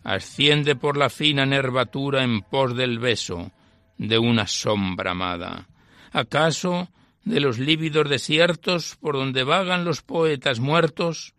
asciende 0.02 0.76
por 0.76 0.98
la 0.98 1.08
fina 1.08 1.46
nervatura 1.46 2.22
en 2.22 2.42
pos 2.42 2.76
del 2.76 2.98
beso 2.98 3.50
de 3.96 4.18
una 4.18 4.46
sombra 4.46 5.12
amada. 5.12 5.68
¿Acaso 6.12 6.90
de 7.24 7.40
los 7.40 7.58
lívidos 7.58 8.10
desiertos 8.10 8.98
por 9.00 9.14
donde 9.14 9.42
vagan 9.42 9.86
los 9.86 10.02
poetas 10.02 10.60
muertos, 10.60 11.32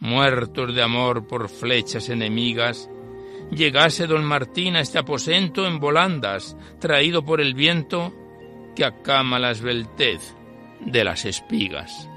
muertos 0.00 0.74
de 0.74 0.82
amor 0.82 1.28
por 1.28 1.48
flechas 1.48 2.08
enemigas, 2.08 2.90
llegase 3.50 4.06
don 4.06 4.24
Martín 4.24 4.76
a 4.76 4.80
este 4.80 4.98
aposento 4.98 5.66
en 5.66 5.80
volandas, 5.80 6.56
traído 6.78 7.24
por 7.24 7.40
el 7.40 7.54
viento 7.54 8.12
que 8.74 8.84
acama 8.84 9.38
la 9.38 9.50
esbeltez 9.50 10.34
de 10.80 11.04
las 11.04 11.24
espigas. 11.24 12.09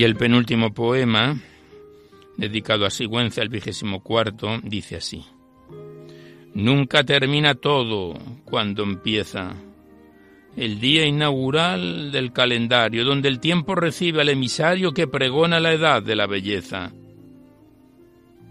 Y 0.00 0.04
el 0.04 0.16
penúltimo 0.16 0.72
poema, 0.72 1.38
dedicado 2.38 2.86
a 2.86 2.90
Sigüenza, 2.90 3.42
el 3.42 3.50
vigésimo 3.50 4.02
cuarto, 4.02 4.58
dice 4.62 4.96
así. 4.96 5.26
Nunca 6.54 7.04
termina 7.04 7.54
todo 7.54 8.18
cuando 8.46 8.82
empieza 8.82 9.52
el 10.56 10.80
día 10.80 11.04
inaugural 11.04 12.12
del 12.12 12.32
calendario, 12.32 13.04
donde 13.04 13.28
el 13.28 13.40
tiempo 13.40 13.74
recibe 13.74 14.22
al 14.22 14.30
emisario 14.30 14.92
que 14.92 15.06
pregona 15.06 15.60
la 15.60 15.74
edad 15.74 16.02
de 16.02 16.16
la 16.16 16.26
belleza. 16.26 16.92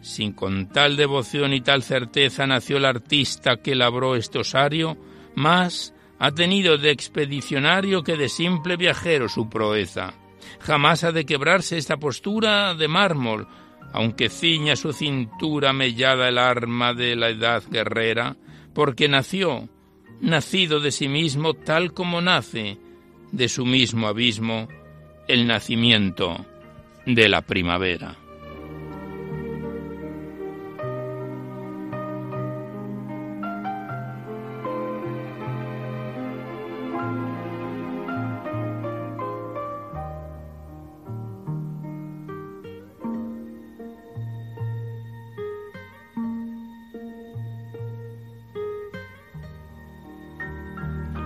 Sin 0.02 0.34
con 0.34 0.70
tal 0.70 0.98
devoción 0.98 1.52
y 1.56 1.62
tal 1.62 1.82
certeza 1.82 2.46
nació 2.46 2.78
el 2.78 2.86
artista 2.86 3.58
que 3.58 3.74
labró 3.74 4.16
este 4.16 4.38
osario, 4.38 4.98
más 5.34 5.96
ha 6.20 6.30
tenido 6.30 6.78
de 6.78 6.92
expedicionario 6.92 8.04
que 8.04 8.18
de 8.18 8.30
simple 8.30 8.78
viajero 8.78 9.28
su 9.28 9.50
proeza. 9.50 10.14
Jamás 10.60 11.04
ha 11.04 11.12
de 11.12 11.26
quebrarse 11.26 11.78
esta 11.78 11.98
postura 11.98 12.74
de 12.76 12.88
mármol, 12.88 13.48
aunque 13.94 14.30
ciña 14.30 14.76
su 14.76 14.94
cintura 14.94 15.74
mellada 15.74 16.30
el 16.30 16.38
arma 16.38 16.94
de 16.94 17.16
la 17.16 17.30
edad 17.30 17.64
guerrera, 17.70 18.36
porque 18.74 19.08
nació, 19.08 19.70
nacido 20.22 20.80
de 20.80 20.92
sí 20.92 21.08
mismo 21.08 21.54
tal 21.54 21.94
como 21.94 22.22
nace 22.22 22.78
de 23.32 23.50
su 23.50 23.66
mismo 23.66 24.08
abismo 24.08 24.68
el 25.28 25.48
nacimiento 25.48 26.46
de 27.06 27.30
la 27.30 27.42
primavera. 27.42 28.18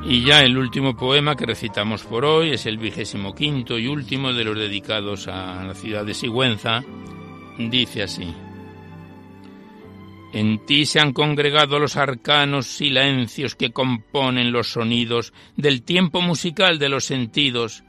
Y 0.06 0.26
ya 0.26 0.42
el 0.42 0.58
último 0.58 0.98
poema 0.98 1.36
que 1.36 1.46
recitamos 1.46 2.04
por 2.04 2.26
hoy 2.26 2.52
es 2.52 2.66
el 2.66 2.78
vigésimo 2.78 3.34
quinto 3.34 3.80
y 3.80 3.88
último 3.88 4.34
de 4.34 4.44
los 4.44 4.58
dedicados 4.58 5.30
a 5.30 5.64
la 5.64 5.74
ciudad 5.74 6.04
de 6.04 6.14
Sigüenza. 6.14 6.84
Dice 7.58 8.04
así. 8.04 8.34
En 10.34 10.66
ti 10.66 10.86
se 10.86 11.00
han 11.00 11.14
congregado 11.14 11.80
los 11.80 11.96
arcanos 11.96 12.68
silencios 12.68 13.56
que 13.56 13.72
componen 13.72 14.52
los 14.52 14.68
sonidos 14.68 15.32
del 15.56 15.84
tiempo 15.84 16.22
musical 16.22 16.80
de 16.80 16.90
los 16.90 17.06
sentidos 17.06 17.84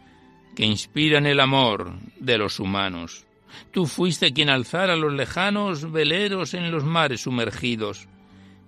que 0.54 0.64
inspiran 0.64 1.26
el 1.26 1.40
amor 1.40 1.94
de 2.20 2.38
los 2.38 2.60
humanos. 2.60 3.26
Tú 3.72 3.86
fuiste 3.86 4.32
quien 4.32 4.50
alzara 4.50 4.94
los 4.94 5.12
lejanos 5.12 5.90
veleros 5.90 6.54
en 6.54 6.70
los 6.70 6.84
mares 6.84 7.22
sumergidos 7.22 8.06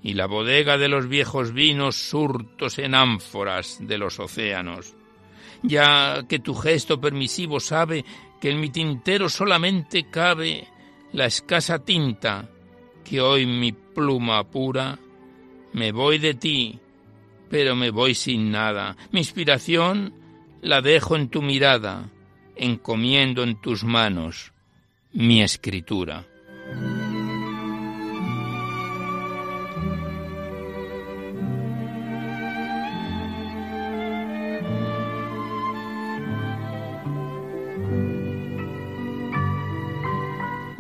y 0.07 0.15
la 0.15 0.27
bodega 0.27 0.79
de 0.79 0.87
los 0.87 1.09
viejos 1.09 1.53
vinos 1.53 1.97
surtos 1.97 2.79
en 2.79 2.95
ánforas 2.95 3.79
de 3.81 3.99
los 3.99 4.21
océanos. 4.21 4.95
Ya 5.65 6.23
que 6.29 6.39
tu 6.39 6.55
gesto 6.55 7.01
permisivo 7.01 7.59
sabe 7.59 8.05
que 8.41 8.51
en 8.53 8.61
mi 8.61 8.71
tintero 8.71 9.29
solamente 9.29 10.09
cabe 10.09 10.69
la 11.13 11.27
escasa 11.27 11.81
tinta 11.81 12.49
que 13.05 13.21
hoy 13.21 13.47
mi 13.47 13.73
pluma 13.73 14.39
apura, 14.39 14.97
me 15.73 15.91
voy 15.91 16.19
de 16.19 16.35
ti, 16.35 16.79
pero 17.51 17.75
me 17.75 17.91
voy 17.91 18.15
sin 18.15 18.53
nada. 18.53 18.97
Mi 19.11 19.19
inspiración 19.19 20.15
la 20.63 20.83
dejo 20.83 21.17
en 21.17 21.31
tu 21.31 21.43
mirada, 21.43 22.13
encomiendo 22.55 23.43
en 23.43 23.61
tus 23.61 23.83
manos 23.83 24.53
mi 25.13 25.43
escritura. 25.43 26.25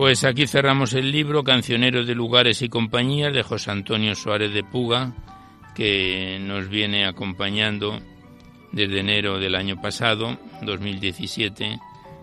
Pues 0.06 0.22
aquí 0.22 0.46
cerramos 0.46 0.94
el 0.94 1.10
libro 1.10 1.42
Cancionero 1.42 2.04
de 2.04 2.14
Lugares 2.14 2.62
y 2.62 2.68
Compañías 2.68 3.34
de 3.34 3.42
José 3.42 3.72
Antonio 3.72 4.14
Suárez 4.14 4.54
de 4.54 4.62
Puga, 4.62 5.12
que 5.74 6.38
nos 6.40 6.68
viene 6.68 7.06
acompañando 7.06 7.98
desde 8.70 9.00
enero 9.00 9.40
del 9.40 9.56
año 9.56 9.82
pasado, 9.82 10.38
2017, 10.62 11.80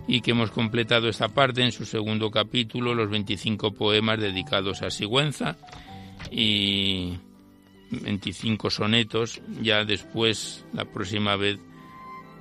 y 0.08 0.22
que 0.22 0.32
hemos 0.32 0.50
completado 0.52 1.10
esta 1.10 1.28
parte 1.28 1.62
en 1.62 1.74
su 1.74 1.84
segundo 1.84 2.32
capítulo, 2.32 2.96
los 2.96 3.10
25 3.10 3.74
poemas 3.74 4.18
dedicados 4.18 4.82
a 4.82 4.90
Sigüenza 4.90 5.58
y 6.32 7.18
25 7.92 8.70
sonetos. 8.70 9.42
Ya 9.62 9.84
después, 9.84 10.64
la 10.72 10.86
próxima 10.86 11.36
vez, 11.36 11.60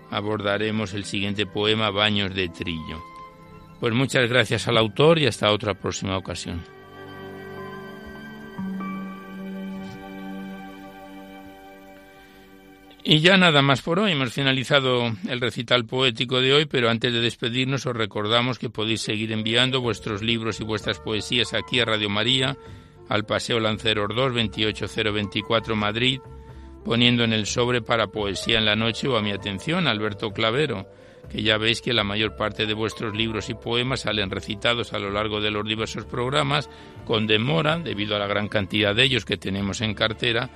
abordaremos 0.09 0.95
el 0.95 1.05
siguiente 1.05 1.47
poema, 1.47 1.90
Baños 1.90 2.32
de 2.32 2.49
Trillo. 2.49 3.11
Pues 3.82 3.94
muchas 3.94 4.28
gracias 4.30 4.68
al 4.68 4.78
autor 4.78 5.18
y 5.18 5.26
hasta 5.26 5.50
otra 5.50 5.74
próxima 5.74 6.16
ocasión. 6.16 6.62
Y 13.02 13.18
ya 13.18 13.36
nada 13.36 13.60
más 13.60 13.82
por 13.82 13.98
hoy. 13.98 14.12
Hemos 14.12 14.32
finalizado 14.32 15.10
el 15.28 15.40
recital 15.40 15.84
poético 15.84 16.40
de 16.40 16.52
hoy, 16.52 16.66
pero 16.66 16.90
antes 16.90 17.12
de 17.12 17.18
despedirnos 17.18 17.84
os 17.84 17.96
recordamos 17.96 18.60
que 18.60 18.70
podéis 18.70 19.00
seguir 19.00 19.32
enviando 19.32 19.80
vuestros 19.80 20.22
libros 20.22 20.60
y 20.60 20.64
vuestras 20.64 21.00
poesías 21.00 21.52
aquí 21.52 21.80
a 21.80 21.84
Radio 21.84 22.08
María, 22.08 22.56
al 23.08 23.24
Paseo 23.24 23.58
Lanceros 23.58 24.14
2, 24.14 24.32
28024 24.32 25.74
Madrid, 25.74 26.20
poniendo 26.84 27.24
en 27.24 27.32
el 27.32 27.46
sobre 27.46 27.82
para 27.82 28.06
Poesía 28.06 28.58
en 28.58 28.64
la 28.64 28.76
Noche 28.76 29.08
o 29.08 29.16
a 29.16 29.22
mi 29.22 29.32
atención, 29.32 29.88
Alberto 29.88 30.30
Clavero 30.30 30.86
que 31.30 31.42
ya 31.42 31.58
veis 31.58 31.80
que 31.80 31.92
la 31.92 32.04
mayor 32.04 32.36
parte 32.36 32.66
de 32.66 32.74
vuestros 32.74 33.14
libros 33.16 33.48
y 33.48 33.54
poemas 33.54 34.00
salen 34.00 34.30
recitados 34.30 34.92
a 34.92 34.98
lo 34.98 35.10
largo 35.10 35.40
de 35.40 35.50
los 35.50 35.66
diversos 35.66 36.04
programas, 36.04 36.68
con 37.06 37.26
demora, 37.26 37.78
debido 37.78 38.16
a 38.16 38.18
la 38.18 38.26
gran 38.26 38.48
cantidad 38.48 38.94
de 38.94 39.04
ellos 39.04 39.24
que 39.24 39.36
tenemos 39.36 39.80
en 39.80 39.94
cartera, 39.94 40.50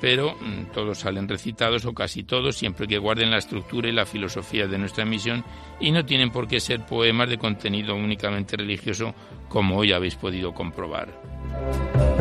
pero 0.00 0.34
mm, 0.34 0.72
todos 0.74 0.98
salen 0.98 1.28
recitados 1.28 1.84
o 1.84 1.94
casi 1.94 2.24
todos, 2.24 2.56
siempre 2.56 2.88
que 2.88 2.98
guarden 2.98 3.30
la 3.30 3.38
estructura 3.38 3.88
y 3.88 3.92
la 3.92 4.04
filosofía 4.04 4.66
de 4.66 4.78
nuestra 4.78 5.04
misión 5.04 5.44
y 5.78 5.92
no 5.92 6.04
tienen 6.04 6.30
por 6.30 6.48
qué 6.48 6.58
ser 6.58 6.84
poemas 6.84 7.28
de 7.28 7.38
contenido 7.38 7.94
únicamente 7.94 8.56
religioso, 8.56 9.14
como 9.48 9.76
hoy 9.76 9.92
habéis 9.92 10.16
podido 10.16 10.52
comprobar. 10.52 12.11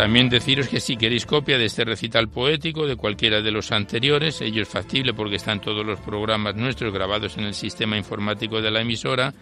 También 0.00 0.30
deciros 0.30 0.68
que 0.68 0.80
si 0.80 0.96
queréis 0.96 1.26
copia 1.26 1.58
de 1.58 1.66
este 1.66 1.84
recital 1.84 2.30
poético, 2.30 2.86
de 2.86 2.96
cualquiera 2.96 3.42
de 3.42 3.50
los 3.50 3.70
anteriores, 3.70 4.40
ello 4.40 4.62
es 4.62 4.68
factible 4.70 5.12
porque 5.12 5.36
están 5.36 5.60
todos 5.60 5.84
los 5.84 6.00
programas 6.00 6.56
nuestros 6.56 6.90
grabados 6.90 7.36
en 7.36 7.44
el 7.44 7.52
sistema 7.52 7.98
informático 7.98 8.62
de 8.62 8.70
la 8.70 8.80
emisora, 8.80 9.34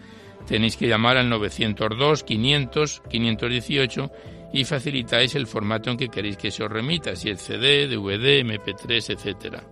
tenéis 0.45 0.75
que 0.75 0.89
llamar 0.89 1.15
al 1.15 1.29
902 1.29 2.25
500 2.25 3.03
518 3.09 4.11
y 4.51 4.65
facilitáis 4.65 5.33
el 5.35 5.47
formato 5.47 5.91
en 5.91 5.97
que 5.97 6.09
queréis 6.09 6.35
que 6.35 6.51
se 6.51 6.61
os 6.61 6.69
remita, 6.69 7.15
si 7.15 7.29
es 7.29 7.41
CD, 7.41 7.87
DVD, 7.87 8.43
MP3, 8.43 9.13
etcétera. 9.13 9.63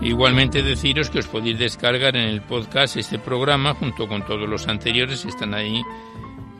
Igualmente 0.00 0.62
deciros 0.62 1.10
que 1.10 1.18
os 1.18 1.26
podéis 1.26 1.58
descargar 1.58 2.16
en 2.16 2.28
el 2.28 2.40
podcast 2.42 2.96
este 2.96 3.18
programa 3.18 3.74
junto 3.74 4.06
con 4.06 4.24
todos 4.24 4.48
los 4.48 4.68
anteriores, 4.68 5.24
están 5.24 5.54
ahí 5.54 5.82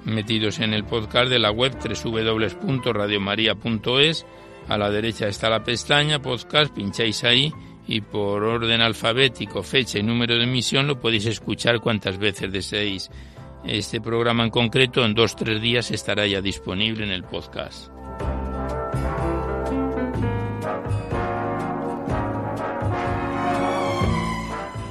metidos 0.04 0.58
en 0.58 0.74
el 0.74 0.82
podcast 0.84 1.30
de 1.30 1.38
la 1.38 1.52
web 1.52 1.78
www.radiomaria.es. 1.78 4.26
A 4.68 4.76
la 4.76 4.90
derecha 4.90 5.28
está 5.28 5.48
la 5.48 5.62
pestaña 5.62 6.20
podcast, 6.20 6.74
pincháis 6.74 7.22
ahí 7.22 7.54
y 7.86 8.00
por 8.00 8.42
orden 8.42 8.80
alfabético, 8.80 9.62
fecha 9.62 10.00
y 10.00 10.02
número 10.02 10.36
de 10.36 10.42
emisión 10.42 10.88
lo 10.88 10.98
podéis 10.98 11.26
escuchar 11.26 11.78
cuantas 11.80 12.18
veces 12.18 12.50
deseéis. 12.52 13.08
Este 13.64 14.00
programa 14.00 14.42
en 14.44 14.50
concreto 14.50 15.04
en 15.04 15.14
dos 15.14 15.34
o 15.34 15.36
tres 15.36 15.62
días 15.62 15.92
estará 15.92 16.26
ya 16.26 16.40
disponible 16.40 17.04
en 17.04 17.12
el 17.12 17.22
podcast. 17.22 17.92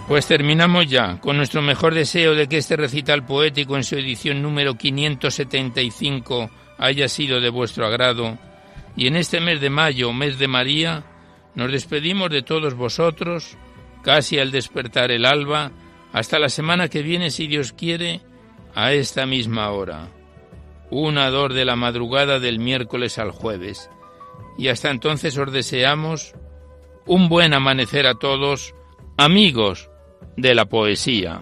Pues 0.07 0.25
terminamos 0.25 0.87
ya 0.87 1.19
con 1.19 1.35
nuestro 1.35 1.61
mejor 1.61 1.93
deseo 1.93 2.33
de 2.33 2.47
que 2.47 2.59
este 2.59 2.77
recital 2.77 3.25
poético 3.25 3.75
en 3.75 3.83
su 3.83 3.97
edición 3.97 4.41
número 4.41 4.75
575 4.75 6.49
haya 6.77 7.09
sido 7.09 7.41
de 7.41 7.49
vuestro 7.49 7.85
agrado 7.85 8.37
y 8.95 9.07
en 9.07 9.17
este 9.17 9.41
mes 9.41 9.59
de 9.59 9.69
mayo, 9.69 10.13
mes 10.13 10.39
de 10.39 10.47
María, 10.47 11.03
nos 11.55 11.73
despedimos 11.73 12.29
de 12.29 12.41
todos 12.41 12.73
vosotros, 12.73 13.57
casi 14.01 14.39
al 14.39 14.49
despertar 14.49 15.11
el 15.11 15.25
alba, 15.25 15.71
hasta 16.13 16.39
la 16.39 16.47
semana 16.47 16.87
que 16.87 17.03
viene, 17.03 17.29
si 17.29 17.47
Dios 17.47 17.73
quiere, 17.73 18.21
a 18.73 18.93
esta 18.93 19.25
misma 19.25 19.69
hora. 19.71 20.07
Una 20.89 21.29
dor 21.29 21.53
de 21.53 21.65
la 21.65 21.75
madrugada 21.75 22.39
del 22.39 22.59
miércoles 22.59 23.19
al 23.19 23.31
jueves. 23.31 23.89
Y 24.57 24.69
hasta 24.69 24.89
entonces 24.89 25.37
os 25.37 25.51
deseamos 25.51 26.33
un 27.05 27.27
buen 27.27 27.53
amanecer 27.53 28.07
a 28.07 28.15
todos, 28.15 28.73
amigos 29.17 29.89
de 30.35 30.55
la 30.55 30.65
poesía. 30.65 31.41